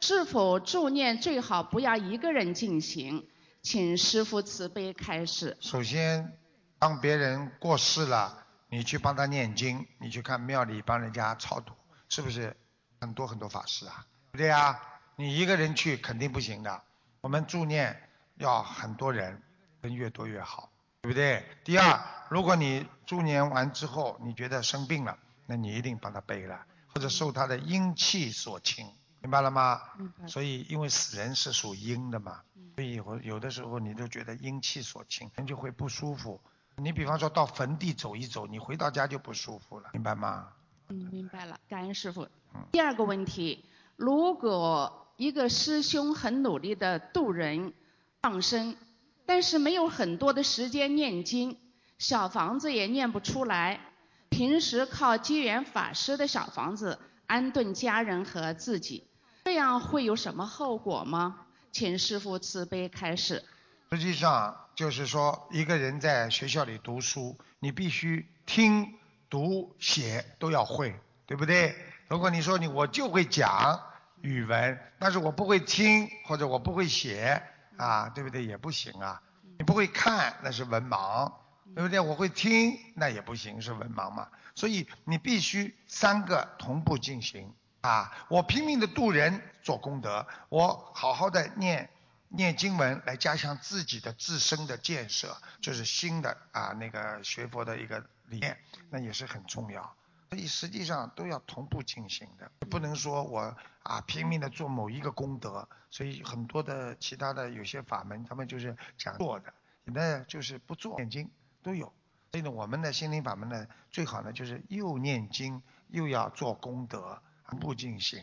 [0.00, 3.26] 是否助念最好不要一个人进行？
[3.66, 5.56] 请师父慈悲开始。
[5.60, 6.38] 首先，
[6.78, 11.72] 当别人过世了，你去帮他念经，你去看庙里帮人家超度。
[12.08, 12.56] 是不是
[13.00, 14.06] 很多很多法师啊？
[14.30, 14.80] 对不对啊？
[15.16, 16.80] 你一个人去肯定不行的。
[17.20, 19.42] 我们助念要很多人，
[19.80, 20.70] 人越多越好，
[21.02, 21.44] 对不对？
[21.64, 22.00] 第二，
[22.30, 28.86] 如果你助念完之后你觉得生病了，那你一定帮他背了，或者受他的阴气所侵，
[29.18, 29.80] 明白了吗？
[30.28, 32.42] 所以因为死人是属阴的嘛，
[32.76, 36.38] 所以有有的时候你就觉得阴气所侵，人就会不舒服。
[36.76, 40.48] 你比方说到坟地走一走，你回到家就不舒服了，明白吗？
[40.88, 42.24] 嗯，明白了，感恩师傅。
[42.54, 43.64] 嗯第二个问题，
[43.96, 47.72] 如果一个师兄很努力的度人
[48.20, 48.76] 放生，
[49.24, 51.56] 但是没有很多的时间念经，
[51.96, 53.80] 小房子也念不出来，
[54.28, 59.08] 平时靠机缘法师的小房子安顿家人和自己，
[59.46, 61.45] 这样会有什么后果吗？
[61.76, 63.44] 请师傅慈悲开示。
[63.92, 68.94] 实际上就是说，一个人在学校里读书，你必须听。
[69.28, 70.94] 读写都要会，
[71.26, 71.74] 对不对？
[72.08, 73.78] 如果你说你我就会讲
[74.22, 77.42] 语文，但是我不会听或者我不会写
[77.76, 78.44] 啊，对不对？
[78.44, 79.20] 也不行啊。
[79.58, 81.30] 你不会看那是文盲，
[81.74, 81.98] 对不对？
[81.98, 84.28] 我会听那也不行，是文盲嘛。
[84.54, 87.52] 所以你必须三个同步进行
[87.86, 88.26] 啊。
[88.28, 91.90] 我拼命的度人做功德，我好好的念
[92.28, 98.04] 念经文来加强自己的自身的建设，就是新的啊那个学佛的一个。
[98.28, 98.58] 理念
[98.90, 99.94] 那也是很重要，
[100.30, 111.30] 所以实际上都要同步进行的，不能说我啊拼命的做某一个功德，所以很多的其他的有些法门他们就是讲做的，那就是不做念经
[111.62, 111.86] 都有，
[112.32, 118.20] 所以呢我们的心灵法门呢最好呢就是又念经又要做功德，同步进行。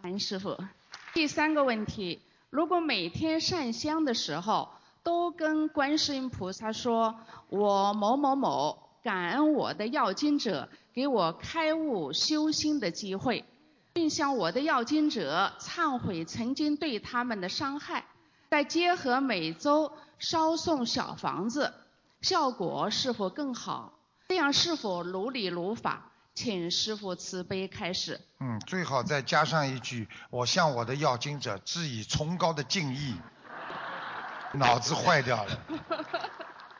[0.00, 0.56] 韩师傅，
[1.14, 4.68] 第三个问题，如果每天上香的时候
[5.02, 7.14] 都跟观世音菩萨说
[7.48, 8.82] 我某某某。
[9.02, 13.44] 感恩我的要经者给我开悟修心的机会，
[13.92, 18.04] 并向我的要经者忏悔曾经对他们的伤害，
[18.50, 21.72] 再结合每周烧送小房子，
[22.20, 23.92] 效果是否更好？
[24.26, 26.10] 这样是否如理如法？
[26.36, 28.20] 请师傅慈悲开始。
[28.40, 33.16] 嗯，最好再加上一句：我向我的要经者致以崇高的敬意。
[34.52, 35.58] 脑子坏掉了。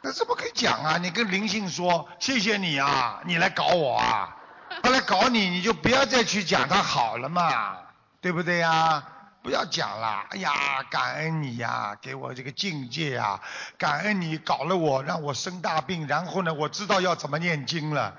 [0.02, 0.98] 那怎么可以讲啊？
[0.98, 4.36] 你跟灵性说谢谢你啊，你来搞我啊，
[4.82, 7.78] 他来搞你，你就不要再去讲他好了嘛，
[8.20, 9.02] 对不对呀？
[9.42, 10.52] 不要讲了，哎呀，
[10.90, 13.40] 感恩你呀，给我这个境界啊，
[13.78, 18.14] 感恩你搞了我，让我生大病，然后呢，我知道要怎么念经了，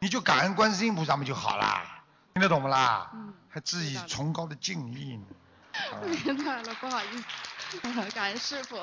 [0.00, 2.02] 你就感恩观世音菩萨们就好啦，
[2.34, 3.10] 听得懂不啦？
[3.14, 3.34] 嗯。
[3.50, 5.24] 还致以崇高的敬意呢。
[6.24, 7.06] 明白了，不好意
[7.70, 8.78] 思，感恩师傅。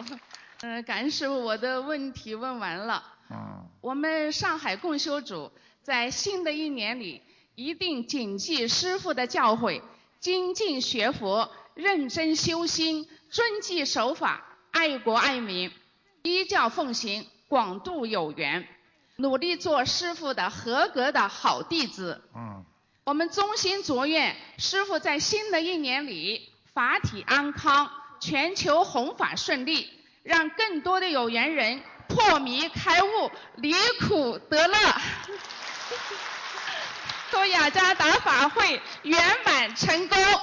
[0.61, 3.03] 嗯，感恩师傅，我的问题问完了。
[3.29, 3.65] 嗯。
[3.81, 5.51] 我们上海共修组
[5.83, 7.21] 在新的一年里，
[7.53, 9.81] 一定谨记师傅的教诲，
[10.19, 15.71] 精进学佛，认真修心，遵纪守法，爱国爱民，
[16.23, 18.67] 依教奉行，广度有缘，
[19.17, 22.21] 努力做师傅的合格的好弟子。
[22.35, 22.65] 嗯。
[23.03, 27.87] 我们衷心祝愿师傅在新的一年里法体安康，
[28.19, 29.87] 全球弘法顺利，
[30.23, 34.75] 让更多的有缘人破迷开悟，离苦得乐。
[37.29, 40.17] 祝雅加达法会圆满成功。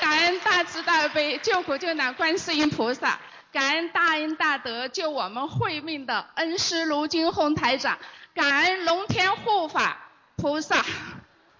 [0.00, 3.18] 感恩大慈大悲救苦救难观世音菩萨，
[3.56, 7.98] 感恩大恩大德救我们慧命的恩师卢军宏台长，
[8.34, 10.84] 感恩龙天护法菩萨，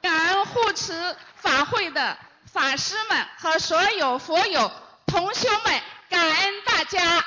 [0.02, 4.70] 感恩护持法会的法师们和所有佛友
[5.06, 5.80] 同修们，
[6.10, 7.24] 感恩大家。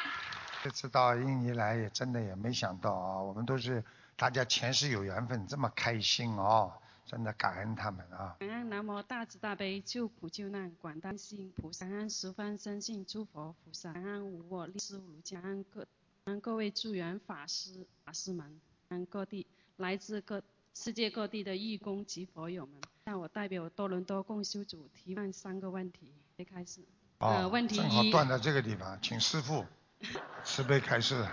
[0.64, 3.84] 这次到印尼来也真的也没想到啊，我们都是
[4.16, 6.72] 大家前世有缘分，这么开心哦，
[7.10, 8.36] 真的感恩他们啊。
[8.40, 15.88] 感恩南无大慈大悲救苦救难广大世音菩萨，感恩十方三世诸佛菩萨，感恩无我利师如家，感恩各感
[16.26, 18.46] 恩各位助缘法师法师们，
[18.88, 20.44] 感恩各地来自各
[20.76, 22.76] 世界各地的义工及佛友们。
[23.06, 26.82] 那我代表多伦多共修组提问三个问题，谁开始？
[27.18, 29.66] 呃，问题正好，断在这个地方，请师傅
[30.46, 31.26] 慈悲开示。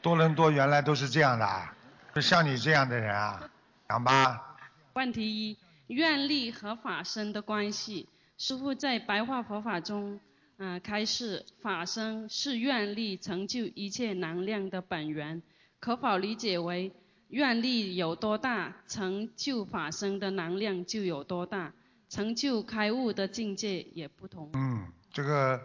[0.00, 1.74] 多伦多原来都是这样的啊，
[2.14, 3.50] 就像你这样的人啊，
[3.88, 4.51] 讲吧。
[4.94, 8.08] 问题一，愿力和法身的关系。
[8.36, 10.20] 师父在白话佛法中，
[10.58, 15.42] 呃，开示法身是愿力成就一切能量的本源，
[15.80, 16.92] 可否理解为
[17.28, 21.72] 愿力有多大，成就法身的能量就有多大，
[22.08, 24.50] 成就开悟的境界也不同。
[24.54, 25.60] 嗯，这个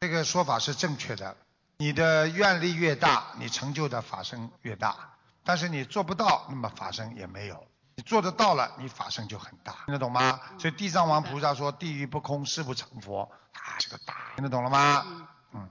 [0.00, 1.36] 这个说法是正确的。
[1.78, 5.14] 你的愿力越大，你成就的法身越大。
[5.44, 7.66] 但是你做不到，那么法身也没有。
[7.96, 10.38] 你做得到了，你法身就很大，听得懂吗？
[10.58, 15.28] 所以地藏王菩萨说：“地狱不空，誓不成佛。”他这个大，听得懂了吗？
[15.54, 15.68] 嗯。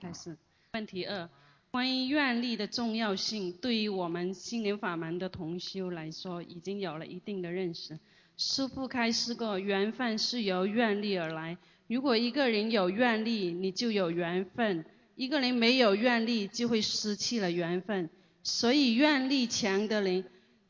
[0.00, 0.36] 开始。
[0.72, 1.28] 问题二，
[1.72, 7.98] 关于愿力的重要性，对于我们心灵法门的同修来说，已经有了一定的认识。
[8.36, 11.58] 师父开示过，缘分是由愿力而来。
[11.88, 14.84] 如果一个人有愿力，你就有缘分；
[15.16, 18.10] 一个人没有愿力，就会失去了缘分。
[18.42, 20.24] 所以愿力强的人，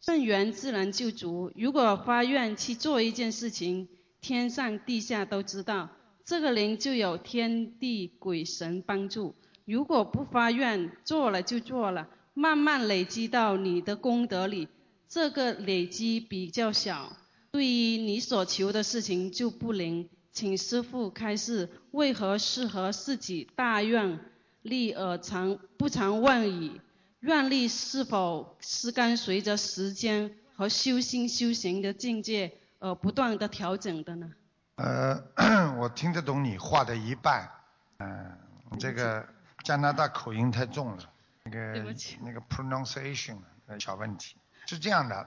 [0.04, 1.50] 正缘自然就足。
[1.56, 3.88] 如果发愿去做一件事情，
[4.20, 5.88] 天上地下都知道，
[6.26, 9.34] 这个人就有天地鬼神帮助。
[9.64, 14.68] 如果不发愿，做了就做了，慢慢累积到你的功德里，
[15.08, 17.16] 这个累积比较小，
[17.50, 20.10] 对于你所求的事情就不灵。
[20.32, 24.20] 请师父开示，为何适合自己大愿
[24.60, 26.82] 力而常不常万矣？
[27.24, 34.30] 愿力是否是跟随着时间和修心修行的境界而不断的调整的呢？
[34.76, 35.22] 呃，
[35.80, 37.50] 我听得懂你话的一半，
[37.96, 38.36] 嗯、
[38.78, 39.26] 这个
[39.62, 41.04] 加拿大口音太重了，
[41.44, 44.36] 那个那个 pronunciation 呃小问题。
[44.66, 45.26] 是这样的，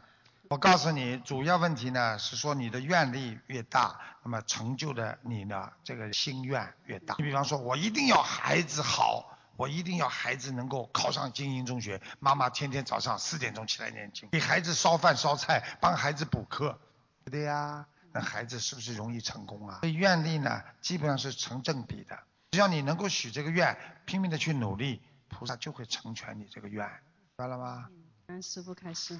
[0.49, 7.15] 我告诉你，主要问题呢是说你的愿力越大，那么成就的你呢这个心愿越大。
[7.17, 16.79] 你比方说，我一定要孩子好，我一定要孩子能够考上精英中学，妈妈天天早上四点钟起来念经，给孩子烧饭烧菜，帮孩子补课，
[17.19, 17.85] 对不对呀？
[18.13, 19.79] 那孩子是不是容易成功啊？
[19.81, 22.17] 所以愿力呢，基本上是成正比的。
[22.51, 26.97] 只要你能够许这个愿，拼命的去努力，菩萨就会成全你这个愿，明
[27.35, 27.89] 白了吗？
[28.27, 29.19] 让师傅开示。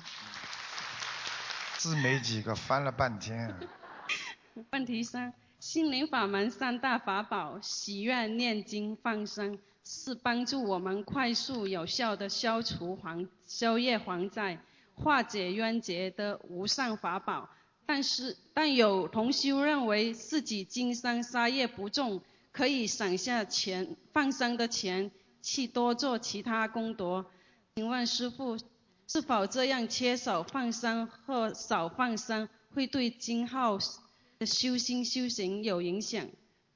[1.78, 3.54] 字没几个，翻了半天。
[4.71, 14.60] 问题三：心灵法门三大法宝，许愿、念经、放生，是帮助我们快速有效的消除还消业还债、
[14.95, 17.50] 化解冤结的无上法宝。
[17.86, 22.21] 但是，但有同修认为自己经商杀业不重，
[22.52, 25.10] 可以省下钱放生的钱，
[25.41, 27.26] 去多做其他功德。
[27.78, 28.58] 请问师父，
[29.08, 33.80] 是否这样缺少放生或少放生，会对今后
[34.38, 36.28] 的修心修行有影响？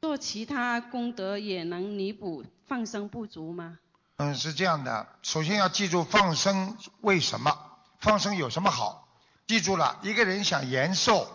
[0.02, 3.78] 做其他功德也能弥补放生不足吗？
[4.18, 7.56] 嗯，是这样的，首先要记住放生为什么，
[8.00, 9.08] 放生有什么好？
[9.46, 11.28] 记住了，一个人想延寿，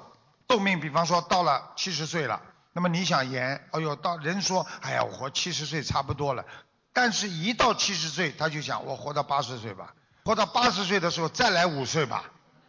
[0.48, 6.44] 寿命，比方说到了七十岁了，那么你想延，哎呦，到人说，哎呀，我活七十岁差不多了，
[6.92, 12.24] 但是一到七十岁，他就想我活到八十岁吧，活到八十岁的时候再来五岁吧，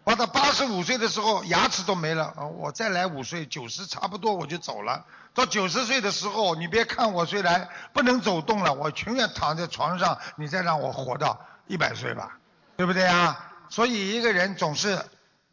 [0.08, 5.06] 活到八十五岁的时候牙齿都没了，啊我再来五岁，九十差不多我就走了。
[5.34, 11.38] 到九十岁的时候，你别看我虽然不能走动了，我情愿躺在床上，你再让我活到
[11.68, 12.40] 一百岁吧，
[12.78, 13.52] 对不对啊？
[13.68, 14.98] 所以一个人总是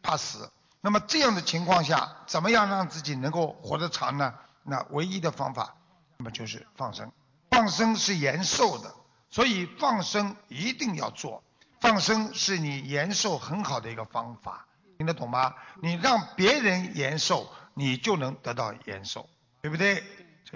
[0.00, 0.48] 怕死。
[0.80, 4.34] 那么这样的情况下，怎么样让自己能够活得长呢？
[4.62, 5.74] 那唯一的方法，
[6.16, 7.10] 那么就是放生。
[7.50, 8.94] 放生是延寿的，
[9.30, 11.42] 所以放生一定要做。
[11.84, 14.64] 放生是你延寿很好的一个方法，
[14.96, 15.54] 听得懂吗？
[15.82, 19.28] 你让别人延寿，你就能得到延寿。
[19.60, 20.02] 对不对？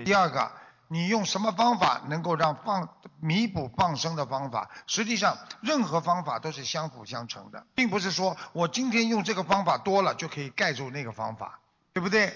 [0.06, 0.50] 第二个，
[0.88, 2.88] 你用什么方法能够让放
[3.20, 4.70] 弥补放生的方法？
[4.86, 11.60] 实际上，任何方法都是相辅相成的，并不是说我今天用这个方法多了就可以盖住那个方法，
[11.92, 12.34] 对不对？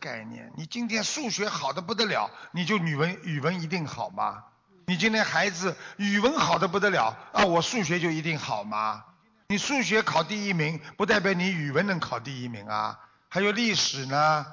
[0.00, 4.42] 概念，你今天数学好的不得了，你就语文语文一定好吗？
[4.88, 9.04] 你今天孩子语文好的不得了啊，我数学就一定好吗？
[9.48, 12.96] 你数学考第一名，不代表你语文能考第一名啊。
[13.28, 14.46] 还有历史呢，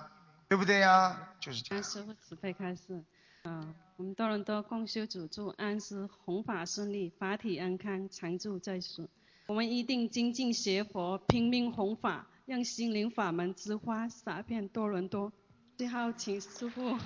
[0.49, 1.15] 对不对呀？
[1.39, 1.83] 就是这样。
[1.83, 3.03] 师傅慈悲开示，
[3.43, 9.07] 嗯，我们多伦多共修组祝安师弘法顺利，法体安康，常驻在世。
[9.45, 12.25] 我们一定精进学佛，拼命弘法。
[12.45, 15.31] 让心灵法门之花洒遍多伦多。
[15.77, 16.99] 最后，请师父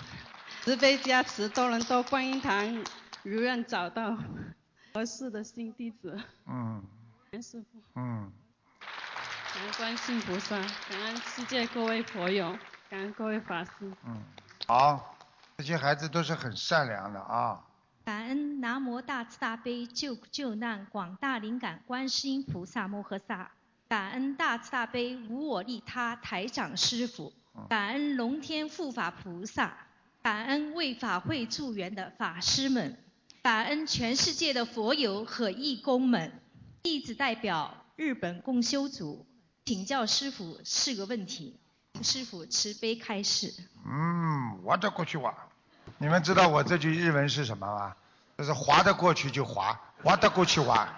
[0.63, 2.83] 慈悲加持多伦多观音堂，
[3.29, 4.17] 如愿找到
[4.93, 6.17] 合适的新弟子。
[6.45, 6.81] 嗯。
[7.29, 7.81] 感恩师傅。
[7.95, 8.31] 嗯。
[9.53, 10.55] 感恩观世菩萨，
[10.89, 12.57] 感恩世界各位佛友，
[12.89, 13.91] 感恩各位法师。
[14.05, 14.23] 嗯。
[14.65, 15.17] 好，
[15.57, 17.65] 这些孩子都是很善良的啊。
[18.05, 23.51] 感恩南无大慈大悲救苦救难广大灵感观世音菩萨摩诃萨。
[23.89, 27.33] 感恩大慈大悲无我利他台长师傅，
[27.67, 29.75] 感恩龙天护法菩萨，
[30.23, 32.97] 感恩为法会助缘的法师们，
[33.47, 36.41] 感恩全世界的佛友和义工们。
[36.83, 39.25] 弟子代表日本共修组
[39.63, 41.57] 请教师傅四个问题，
[42.01, 43.53] 师傅慈悲开示。
[43.85, 45.33] 嗯，我的过去话，
[45.97, 47.95] 你们知道我这句日文是什么吗？
[48.37, 50.93] 就是划得过去就划，划得过去划。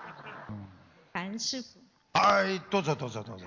[0.50, 0.66] 嗯，
[1.14, 1.80] 感恩师傅。
[2.14, 3.45] 哎，多走多走多走。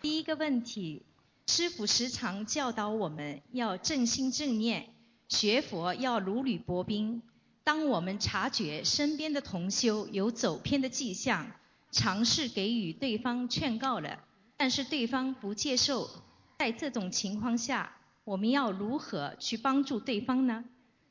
[0.00, 1.04] 第一个问题，
[1.46, 4.94] 师傅时常教导我们要正心正念，
[5.28, 7.20] 学佛要如履薄冰。
[7.64, 11.50] 当我们察觉身边的同修有走偏的迹象，
[11.90, 14.18] 尝试给予对方劝告了，
[14.58, 16.10] 但是对方不接受，
[16.58, 17.90] 在这种情况下，
[18.24, 20.64] 我们要如何去帮助对方呢？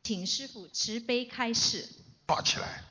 [0.03, 1.89] 请师傅慈悲开示。
[2.27, 2.83] 抓起来，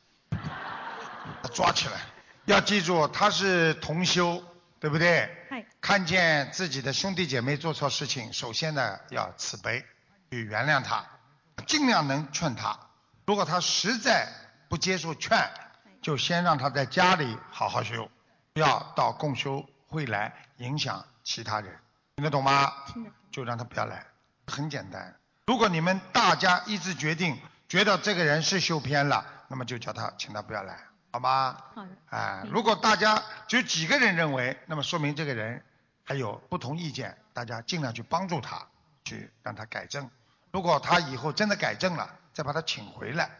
[1.54, 2.00] 抓起来。
[2.46, 4.42] 要记住，他是同修，
[4.80, 5.30] 对不对？
[5.80, 9.84] 看见自己的兄弟姐妹做错事情，首先呢要慈悲，
[10.30, 11.06] 去原谅他，
[11.66, 12.88] 尽量能劝他。
[13.26, 14.28] 如果他实在
[14.68, 15.50] 不接受劝，
[16.00, 18.10] 就先让他在家里好好修，
[18.52, 21.78] 不要到共修会来影响其他人。
[22.16, 22.72] 听得懂吗？
[22.86, 23.10] 听得。
[23.30, 24.04] 就让他不要来，
[24.46, 25.16] 很简单。
[25.46, 30.78] 如果你们大家一致决定，觉得这个人是修偏了，那么就叫他，请他不要来。
[31.10, 31.56] 好吗？
[31.74, 31.90] 好的。
[32.10, 35.64] 哎，如果大家只有几个人认为，那么说明这个人
[36.04, 38.66] 还有不同意见，大家尽量去帮助他，
[39.04, 40.10] 去让他改正。
[40.50, 43.39] 如果他以后真的改正了，再把他请回来，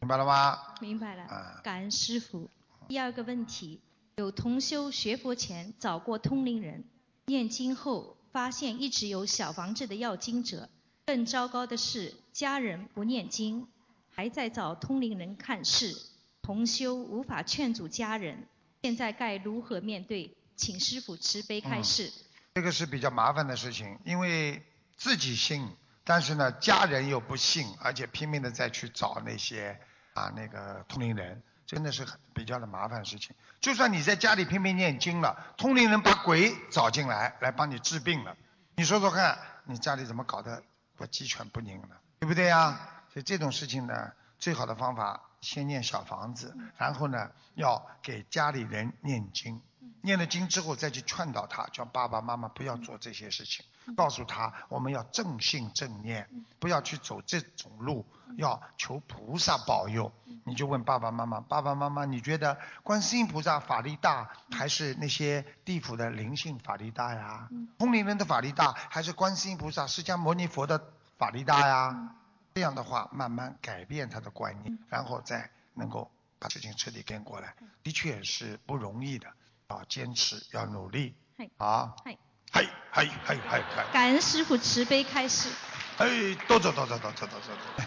[0.00, 0.74] 明白了吗？
[0.80, 1.22] 明白了。
[1.24, 2.50] 啊，感恩师傅。
[2.88, 3.80] 第二个问题，
[4.16, 6.84] 有同修学佛前找过通灵人，
[7.26, 10.68] 念经后发现一直有小房子的要经者，
[11.06, 13.66] 更糟糕的是家人不念经，
[14.10, 15.96] 还在找通灵人看事。
[16.42, 18.46] 同修无法劝阻家人，
[18.82, 20.36] 现在该如何面对？
[20.54, 22.12] 请师傅慈悲开示。
[22.54, 24.62] 这个是比较麻烦的事情，因为
[24.96, 25.68] 自己信，
[26.06, 29.78] 但是呢家人又不信，而且拼命的再去找那些
[30.14, 33.34] 啊那个通灵人，真的是很比较的麻烦事情。
[33.60, 38.36] 就算你在家里拼命念经了，通灵人把鬼找进来来帮你治病了，
[38.76, 40.62] 你说说看，你家里怎么搞得
[40.96, 41.88] 不鸡犬不宁了？
[42.20, 42.78] 对不对呀？
[43.12, 45.20] 所以这种事情呢，最好的方法。
[45.42, 49.62] 先念小房子，然后呢，要给家里人念经，
[50.06, 56.30] 念了经之后再去劝导他，叫爸爸妈妈不要做这些事情，告诉他我们要正信正念，
[56.60, 60.10] 不要去走这种路，要求菩萨保佑。
[60.44, 67.48] 你就问爸爸妈妈，爸爸妈妈，你觉得观世音菩萨法力大，还是那些地府的灵性法力大呀？
[67.76, 70.80] 通灵人的法力大，还是观世音菩萨、释迦牟尼佛的
[71.18, 72.14] 法力大呀？
[72.54, 79.26] 这样的话，慢慢改变他的观念，然后再能够把事情彻底变过来，的确是不容易的。
[79.68, 81.14] 啊，坚持要努力。
[81.58, 81.94] 啊。
[82.04, 82.16] 嗨。
[82.52, 83.92] 嗨嗨嗨嗨嗨。
[83.92, 85.48] 感恩师傅慈悲开示。
[85.98, 87.84] 哎，多走多走多走多走多。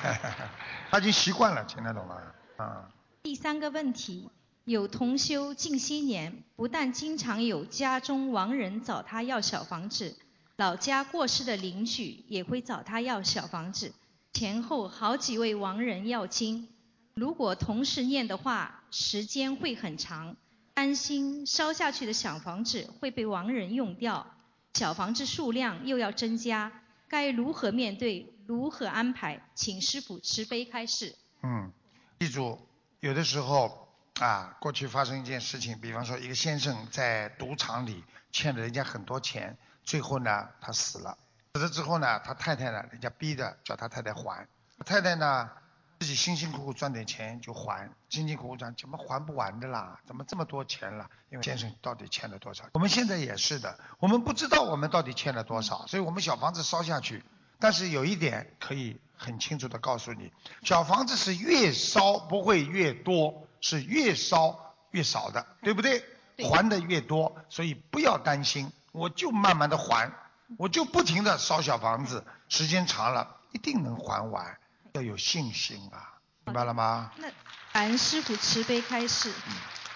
[0.92, 2.16] 他已经习惯了，听得懂吗？
[2.58, 2.90] 啊。
[3.24, 4.30] 第三个问题，
[4.66, 10.18] 有同修近些年，不但经常有家中亡人找他要小房子，
[10.58, 13.94] 老家过世的邻居也会找他要小房子。
[14.34, 16.68] 前后好几位亡人要经，
[17.16, 20.36] 如果同时念的话，时间会很长，
[20.80, 24.26] 担心烧下去的小房子会被亡人用掉，
[24.76, 26.72] 小房子数量又要增加，
[27.10, 28.34] 该如何面对？
[28.48, 29.42] 如何安排？
[29.54, 31.18] 请师傅慈悲开示。
[31.44, 31.74] 嗯，
[32.18, 32.66] 记住，
[33.02, 33.90] 有的时候
[34.22, 38.02] 啊，过去发生一件事情，比方说一个先生在赌场里
[38.32, 41.18] 欠了人家很多钱，最后呢他死了。
[41.56, 44.48] 死了之后呢，他太太呢，人家逼着叫他太太还，
[44.86, 45.50] 太太呢
[46.00, 50.00] 自己辛辛苦苦赚点钱就还，辛辛苦苦赚，怎么还不完的啦？
[50.08, 51.10] 怎么这么多钱了？
[51.30, 52.64] 因为先生到底欠了多少？
[52.74, 57.24] 我们现在也是的，我们不知道我们到底欠了多少，所以我们小房子烧下去。
[57.60, 60.32] 但是有一点可以很清楚的告诉你，
[60.64, 66.02] 小房子是越烧不会越多，是越烧越少的，对不对？
[66.50, 70.10] 还的越多，所以不要担心，我就慢慢的还，
[70.58, 74.58] 我就不停的烧小房子，时间长了一定能还完，
[74.94, 77.12] 要有信心啊，明白了吗？
[77.18, 77.30] 那
[77.72, 79.32] 感恩师傅慈悲开示。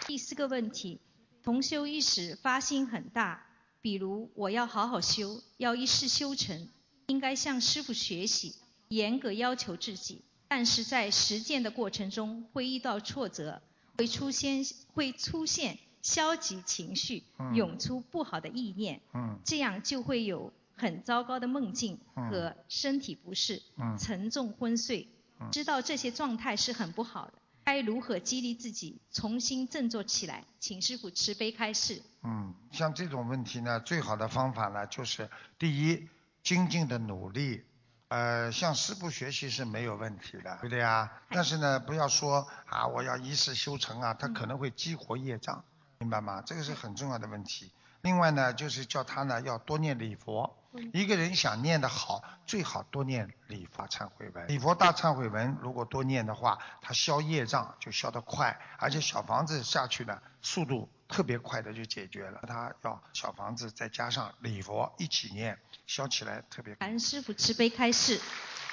[0.05, 0.99] 第四个问题，
[1.41, 3.45] 同修一时发心很大，
[3.81, 6.69] 比如我要好好修，要一世修成，
[7.07, 8.55] 应该向师傅学习，
[8.89, 13.61] 严格要求自己，但是在实践的过程中会遇到挫折，
[13.97, 14.63] 会出现
[14.93, 20.51] 会出现消极情绪，嗯涌出不好的意念，嗯这样就会有
[20.83, 25.07] 很糟糕的梦境嗯和身体不适，嗯沉重昏睡
[25.39, 25.49] 嗯。
[25.49, 30.43] 知道这些状态是很不好的，该如何激励自己重新振作起来？
[30.59, 32.01] 请师傅慈悲开示。
[32.23, 36.09] 嗯，像这种问题呢，最好的方法呢，就是第一，
[36.43, 37.63] 精进的努力，
[38.09, 41.09] 呃，向师傅学习是没有问题的，对不对啊？
[41.29, 45.63] 但是呢，不要说啊，我要一世修成啊，他可能会激活业障，
[45.99, 46.41] 明白吗？
[46.45, 47.71] 这个是很重要的问题。
[48.03, 50.57] 另外呢，就是叫他呢要多念礼佛。
[50.91, 54.47] 一个人想念得好，最好多念礼佛忏悔文。
[54.47, 62.41] 礼佛大忏悔文如果多念的话，它消业障就消得快，而且小房子下去呢，速度特别快的就解决了。
[62.47, 66.79] 他要小房子再加上礼佛一起念，消起来特别快。
[66.79, 68.19] 感恩师傅慈悲开示。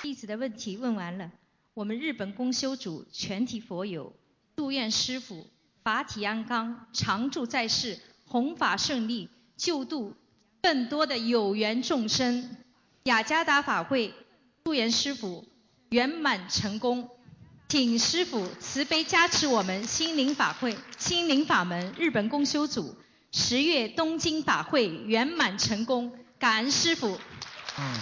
[0.01, 1.31] 弟子的问题问完了，
[1.75, 4.17] 我们日本公修组全体佛友
[4.57, 5.47] 祝愿师傅
[5.85, 8.01] 法体安康，常驻在世，
[8.31, 10.15] 弘法胜利，救度
[10.63, 12.57] 更多的有缘众生。
[13.03, 14.15] 雅加达法会
[14.63, 15.45] 祝愿师傅
[15.89, 17.11] 圆满成功。
[17.69, 22.97] 请师傅慈悲加持我们心灵法会、心灵法门日本公修组
[23.33, 27.19] 十月东京法会圆满成功，感恩师傅。
[27.79, 27.95] 嗯，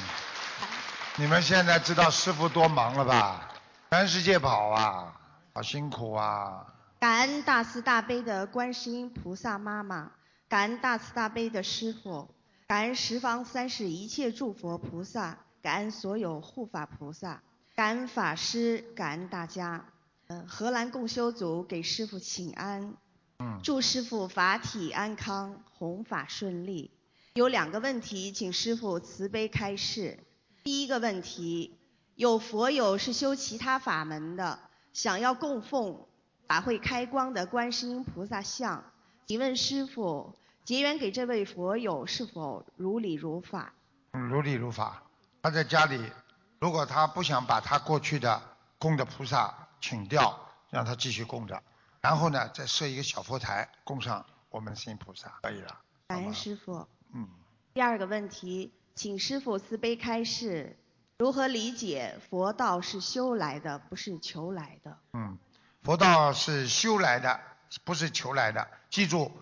[1.16, 3.48] 你们现在知道师傅多忙了吧？
[3.90, 5.12] 全世界跑啊，
[5.54, 6.66] 好辛苦啊！
[7.00, 10.10] 感恩大慈大悲的观世音菩萨妈妈，
[10.48, 12.26] 感恩大慈大悲的师父，
[12.66, 17.42] 感恩十方三世一切诸佛菩萨，感恩所有护法菩萨，
[17.76, 19.84] 感恩法师，感恩大家。
[20.28, 22.94] 嗯，荷兰共修组给师父请安，
[23.38, 26.90] 嗯，祝师父法体安康，弘法顺利。
[27.34, 30.18] 有两个问题，请师父慈悲开示。
[30.64, 31.78] 第一个问题，
[32.14, 34.58] 有佛友是修其他法门的，
[34.94, 36.06] 想要供奉
[36.46, 38.92] 法会开光的观世音菩萨像，
[39.28, 43.74] 请问师傅，结缘给这位佛友是否如理如法？
[44.12, 45.02] 嗯如理如法。
[45.42, 46.10] 他在家里，
[46.58, 48.40] 如果他不想把他过去的
[48.78, 50.34] 供的菩萨请掉，
[50.70, 51.62] 让他继续供着，
[52.00, 55.78] 然后呢，再设一个小佛台，供上我们的心菩萨，可以了。
[56.06, 56.88] 感恩师傅。
[57.12, 57.28] 嗯，
[57.74, 60.78] 第二个问题，请师傅慈悲开示，
[61.18, 64.96] 如何理解佛道是修来的，不是求来的？
[65.12, 65.36] 嗯，
[65.82, 67.38] 佛道是修来的，
[67.84, 68.68] 不是求来的。
[68.90, 69.32] 记住，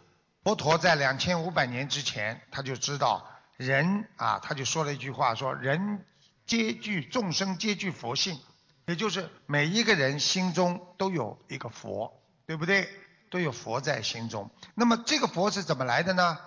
[0.42, 6.04] 佛陀在两千五百年之前，他就知道人啊，他就说了一句话，说人
[6.46, 8.38] 皆具众生皆具佛性，
[8.86, 12.88] 也就是每一个人心中都有一个佛，对不对？
[13.28, 14.48] 都有佛在心中。
[14.74, 16.38] 那么这个佛是怎么来的呢？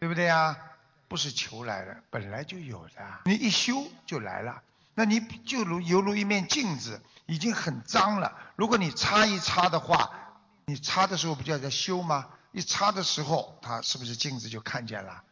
[0.00, 0.56] 对不对呀？
[1.06, 3.20] 不是求来的，本来就有的。
[3.24, 4.62] 你一修就来了。
[4.94, 8.36] 那你就如犹如一面镜子，已经很脏了。
[8.56, 10.23] 如果你擦一擦的话，
[10.66, 12.28] 你擦的时候不叫在修吗？
[12.52, 15.22] 一擦的时候，它是不是镜子就看见了？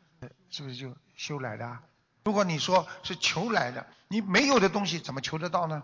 [0.51, 1.79] 是不是就修来的？
[2.25, 5.83] 如果你说是求来的，你没有的东西怎么求得到呢？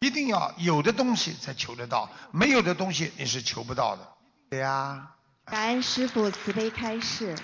[0.00, 4.08] 一定要有的东西才求得到，没有的东西你是求不到的。
[4.48, 7.36] 对呀、感恩师傅慈悲开示，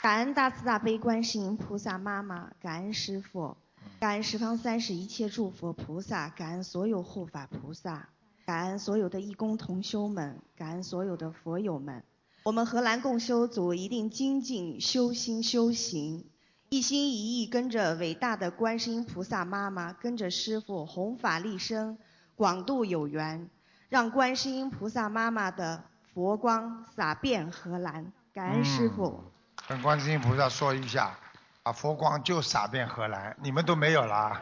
[0.00, 3.56] 感恩大慈大悲观世音菩萨妈妈，感恩师傅，
[4.00, 8.08] 感恩十方三世一切诸佛菩萨，感恩所有护法菩萨，
[8.48, 12.02] 感恩所有的义工同修们，感恩所有的佛友们。
[12.44, 16.24] 我们荷兰共修组一定精进修心修行，
[16.70, 21.98] 一心一意跟着伟大的观世音菩萨妈妈，跟着师父弘法利生，
[22.36, 23.50] 广度有缘，
[23.90, 25.84] 让观世音菩萨妈妈的
[26.14, 28.10] 佛光洒遍荷兰。
[28.32, 29.24] 感恩师父。
[29.68, 31.18] 跟观世音菩萨说一下，
[31.64, 34.40] 啊，佛光就洒遍荷兰，你们都没有啦。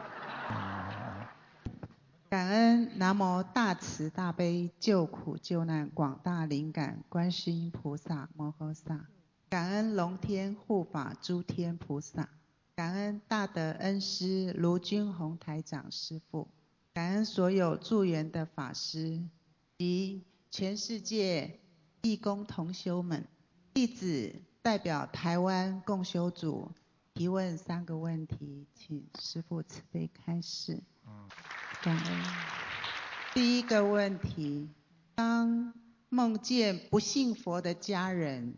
[2.29, 9.07] 感恩南无大慈大悲救苦救难广大灵感观世音菩萨摩诃萨，
[9.49, 12.29] 感恩龙天护法诸天菩萨，
[12.75, 16.49] 感恩大德恩师卢军宏台长师父，
[16.93, 19.23] 感恩所有助缘的法师
[19.79, 21.61] 及全世界
[22.03, 23.25] 义工同修们。
[23.73, 26.73] 弟子代表台湾共修组
[27.15, 30.83] 提问三个问题，请师父慈悲开示。
[31.87, 32.05] 感恩。
[33.33, 34.69] 第一个问题，
[35.15, 35.73] 当
[36.09, 38.55] 梦见不信佛的家人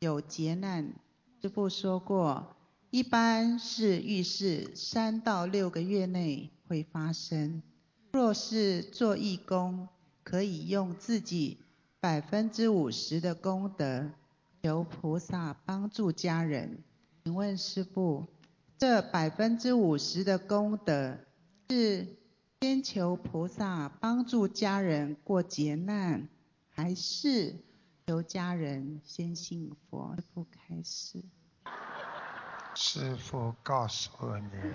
[0.00, 0.92] 有劫难，
[1.40, 2.56] 师父说过，
[2.90, 7.62] 一般是预示三到六个月内会发生。
[8.10, 9.86] 若是做义工，
[10.24, 11.58] 可以用自己
[12.00, 14.10] 百分之五十的功德，
[14.60, 16.82] 求菩萨帮助家人。
[17.22, 18.26] 请问师父，
[18.76, 21.16] 这百分之五十的功德
[21.70, 22.16] 是
[22.62, 26.28] 先求菩萨帮助家人过劫难，
[26.70, 27.56] 还是
[28.06, 30.14] 求家人先信佛？
[30.14, 31.24] 师父开始。
[32.76, 34.72] 师傅告诉你，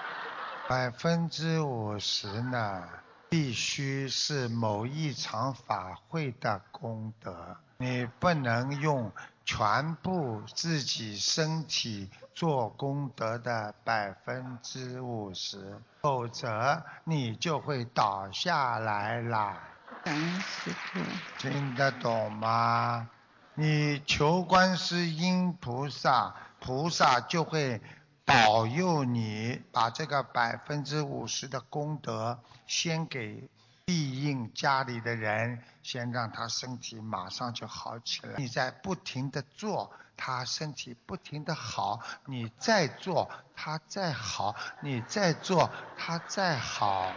[0.66, 2.88] 百分之五十呢，
[3.28, 9.12] 必须是某一场法会的功德，你不能用
[9.46, 19.56] 全部自己身体做功德的百分之五十，否则你就会倒下来啦。
[20.02, 21.00] 感恩师父。
[21.38, 23.08] 听得懂吗？
[23.54, 27.80] 你求观世音菩萨，菩萨就会
[28.24, 33.48] 保佑你把这个百分之五十的功德先给
[33.86, 38.34] 庇应家里的人，先让他身体马上就好起来。
[38.36, 47.12] 你在不停的做，他身体不停的好，你再做，他再好，你再做，他再好。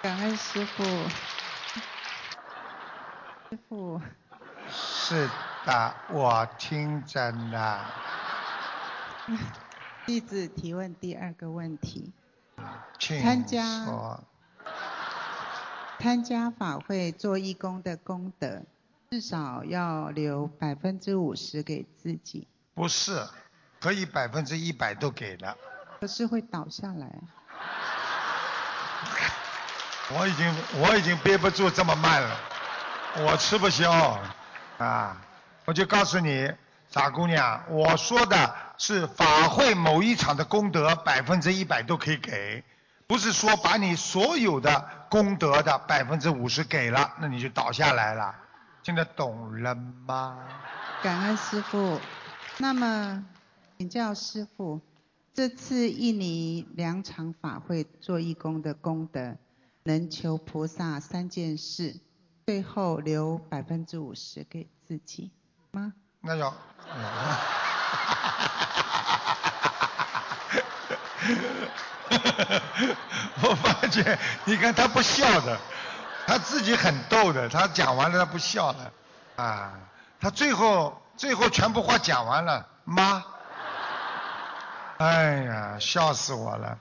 [0.00, 0.84] 感恩师傅。
[3.50, 4.00] 师傅。
[4.70, 5.28] 是
[5.66, 7.84] 的，我听着呢。
[10.06, 12.12] 弟子提问第二个问题。
[12.96, 14.22] 请参加说。
[16.02, 18.60] 参加法会做义工的功德，
[19.12, 22.48] 至少要留百分之五十给自己。
[22.74, 23.24] 不是，
[23.80, 25.56] 可以百分之一百都给了。
[26.00, 27.08] 可是会倒下来。
[30.10, 32.36] 我已经我已经憋不住这么慢了，
[33.18, 34.20] 我吃不消
[34.78, 35.16] 啊！
[35.64, 36.50] 我就告诉你，
[36.90, 42.64] 傻姑娘，我说的是法会某一场的功德百分之一百都可以给，
[43.06, 48.34] 不是说把你所有的功德的百分之五十给了，那你就倒下来了。
[48.82, 50.38] 听得懂了吗？
[51.02, 52.00] 感恩师傅。
[52.58, 53.24] 那么，
[53.78, 54.80] 请教师傅，
[55.34, 59.36] 这次印尼两场法会做义工的功德，
[59.84, 62.00] 能求菩萨三件事，
[62.46, 65.32] 最后留百分之五十给自己
[65.70, 65.94] 吗？
[66.20, 66.52] 那要。
[73.42, 75.58] 我发觉，你看他不笑的，
[76.26, 78.92] 他自己很逗的，他讲完了他不笑了，
[79.36, 79.72] 啊，
[80.20, 83.22] 他最后最后全部话讲完了，妈，
[84.98, 86.76] 哎呀，笑死我了，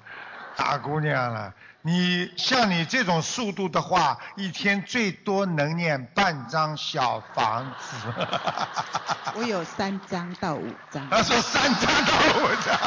[0.56, 7.96] 大姑娘了，你像你这种速度的话，一天最多能念半张小房子。
[9.34, 11.10] 我有三张到五张。
[11.10, 12.12] 他说三张到
[12.44, 12.78] 五张。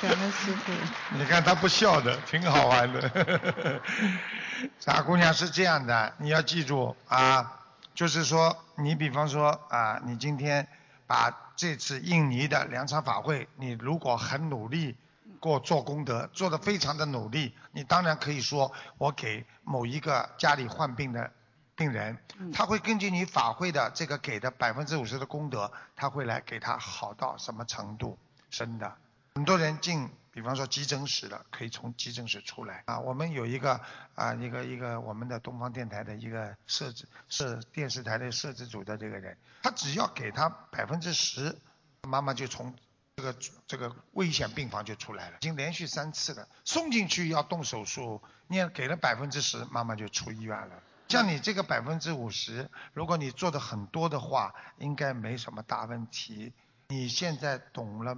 [0.00, 0.72] 感恩师傅。
[1.10, 3.80] 你看他不笑的，挺好玩的。
[4.80, 7.60] 傻姑娘是这样的，你要记住啊，
[7.94, 10.66] 就是说，你比方说啊，你今天
[11.06, 14.96] 把这次印尼的两场法会，你如果很努力
[15.38, 21.30] 过做功德，做得非常的努力，你当然可以说我给某一个家里患病的
[21.74, 22.18] 病人，
[22.52, 28.18] 他会根据你法会的这个给的百分之五十的功德，他会来给他好到什么程度，
[28.50, 28.94] 真的。
[29.34, 32.98] 很多人进，比方说急诊室了，可以从急诊室出来啊。
[32.98, 33.80] 我们有一个
[34.14, 41.56] 啊，一个一个我们的东方电台的一个设置是电视台的摄制组的这个人，他只要给他百分之十，
[42.02, 42.74] 妈妈就从
[43.16, 46.48] 这个这个危险病房就出来了，已经连续三次了。
[46.64, 50.82] 送进去要动手术，你给了百分之十，妈妈就出医院了。
[51.08, 56.52] 像你这个百分之五十，如果你做的很多的话，应该没什么大问题。
[56.88, 58.16] 你现在懂了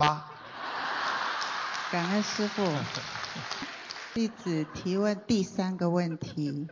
[0.00, 0.30] 吧？
[1.92, 2.64] 感恩师傅。
[4.14, 6.66] 弟子提问第三个问题。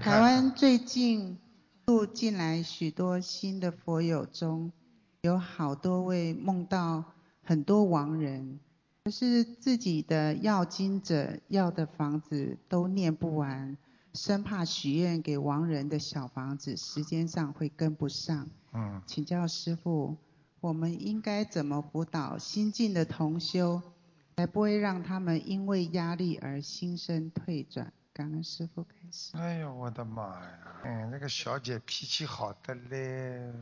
[0.00, 1.38] 台湾最近
[1.86, 4.72] 入进来许多新的佛友中，
[5.20, 7.04] 有好多位梦到
[7.44, 8.58] 很多亡人，
[9.04, 13.76] 可是自己的要经者要的房子都念不完，
[14.14, 18.48] 生怕许愿给亡人的小房子时间上会跟不上。
[18.72, 19.00] 嗯。
[19.06, 20.16] 请教师父，
[20.60, 23.80] 我们应该怎么辅导新进的同修，
[24.36, 27.92] 才不会让他们因为压力而心生退转？
[28.12, 29.36] 感恩师父开始。
[29.36, 30.58] 哎呦，我的妈呀！
[30.82, 33.54] 嗯，那个小姐脾气好的嘞，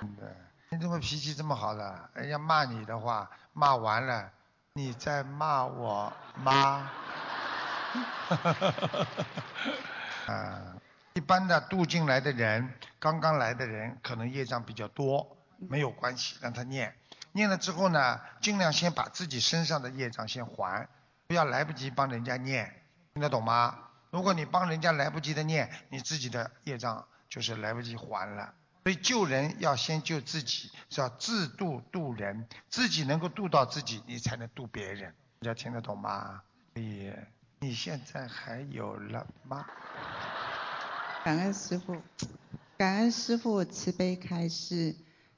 [0.00, 0.36] 真的。
[0.70, 2.10] 你怎么脾气这么好的？
[2.14, 4.28] 人家骂你的话，骂完了，
[4.72, 6.12] 你再骂我
[6.42, 6.90] 妈？
[10.26, 10.74] 啊，
[11.12, 12.68] 一般的渡进来的人，
[12.98, 16.94] 刚刚来的人，可能业障比较多，没有关系，让他念。
[17.32, 20.88] 念了之后呢，尽量先把自己身上的业障先还，
[21.26, 22.82] 不要来不及帮人家念，
[23.12, 23.78] 听得懂吗？
[24.10, 28.54] 如果你帮人家来不及的念，你自己的业障就是来不及还了。
[28.84, 35.12] 所以救人要先救自己，是要自度度人，自己能够度到自己，你才能度别人。
[35.40, 36.42] 大家听得懂吗？
[36.74, 37.12] 所以
[37.58, 39.66] 你现在还有了吗？
[41.24, 42.00] 感恩师父，
[42.76, 44.94] 感恩师父慈悲开示。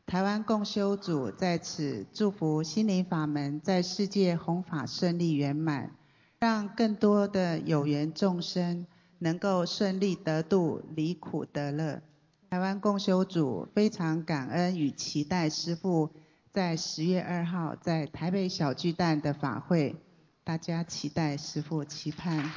[0.06, 5.90] 台湾共修组在此祝福心灵法门在世界弘法顺利圆满，
[6.38, 8.86] 让更多的有缘众生
[9.18, 12.02] 能够顺利得度，离苦得乐。
[12.48, 16.12] 台湾共修组非常感恩与期待师父
[16.52, 19.96] 在十月二号在台北小巨蛋的法会，
[20.44, 22.48] 大家期待师父期盼。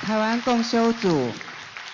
[0.00, 1.30] 台湾共修组，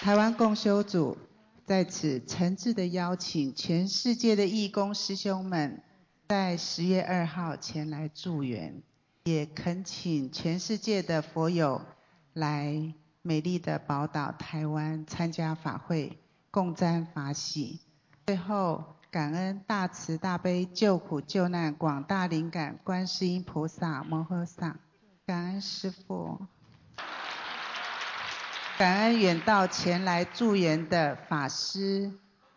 [0.00, 1.18] 台湾共修组。
[1.66, 5.82] 在此诚挚的邀请全世界的义工师兄们，
[6.28, 8.82] 在十月二号前来助缘，
[9.24, 11.80] 也恳请全世界的佛友
[12.34, 12.92] 来
[13.22, 16.18] 美丽的宝岛台湾参加法会，
[16.50, 17.80] 共沾法喜。
[18.26, 24.78] 最后，感恩大慈大悲救苦救难广大灵感观世音菩萨摩诃萨，
[25.24, 26.38] 感恩师父。
[28.76, 32.10] 感恩远道前来助缘的法师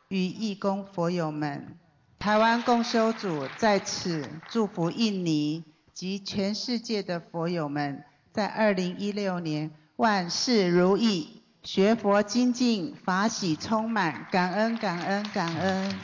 [0.07, 1.78] 与义工佛友们，
[2.18, 5.63] 台湾共修组在此祝福印尼
[5.93, 8.03] 及全世界的佛友们，
[8.34, 15.99] 在二零一六年万事如意，学佛精进，法喜充满，感恩感恩感恩，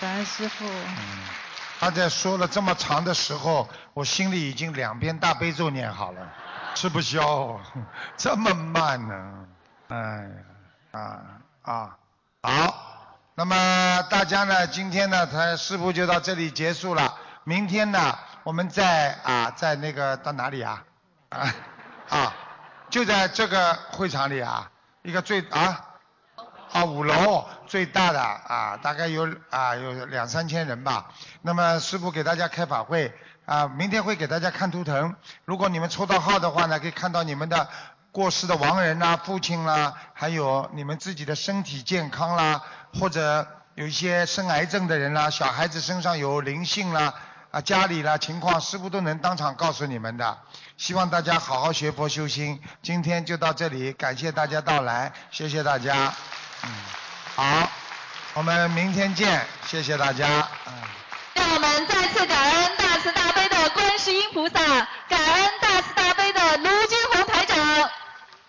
[0.00, 0.64] 感恩师父。
[1.82, 6.20] 他在说了这么长的时候，我心里已经两边大悲咒念好了。
[6.76, 7.58] 吃不消，
[8.16, 9.46] 这么慢呢？
[9.88, 9.98] 哎
[10.92, 11.20] 呀，啊
[11.62, 11.96] 啊，
[12.40, 12.74] 好，
[13.34, 17.18] 那么大家呢，今天呢，他师傅就到这里结束了。
[17.42, 20.84] 明天呢，我们在啊，在那个到哪里啊？
[21.30, 21.54] 啊
[22.10, 22.32] 啊，
[22.90, 24.70] 就在这个会场里啊，
[25.02, 25.84] 一个最啊
[26.72, 31.10] 啊五楼最大的啊，大概有啊有两三千人吧。
[31.42, 33.12] 那么师傅给大家开法会。
[33.44, 35.16] 啊，明天会给大家看图腾。
[35.44, 37.68] 如果你们抽到号的话呢，可以看到你们的
[38.12, 42.62] 过世的亡人啦、父亲啦，还有你们自己的身体健康啦，
[43.00, 43.44] 或者
[43.74, 47.12] 有一些生癌症的人啦、小孩子身上有灵性啦、
[47.50, 50.38] 啊家里啦情况，师傅都能当场告诉你们的。
[50.76, 52.62] 希望大家好好学佛修心。
[52.80, 56.14] 今天就到这里，感谢大家到来，谢谢大家。
[56.64, 56.68] 嗯，
[57.34, 57.70] 好，
[58.34, 60.48] 我们明天见，谢谢大家。
[60.66, 60.72] 嗯。
[61.34, 64.60] 让我们再次感恩大慈大悲的观世音菩萨，
[65.08, 67.90] 感恩大慈大悲的卢军宏台长。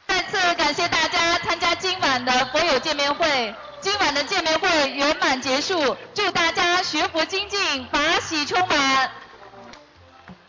[0.08, 9.12] 再次感谢大家参加今晚的佛友见面会，今晚的见面会圆满结束，祝大家学佛精进，法喜充满。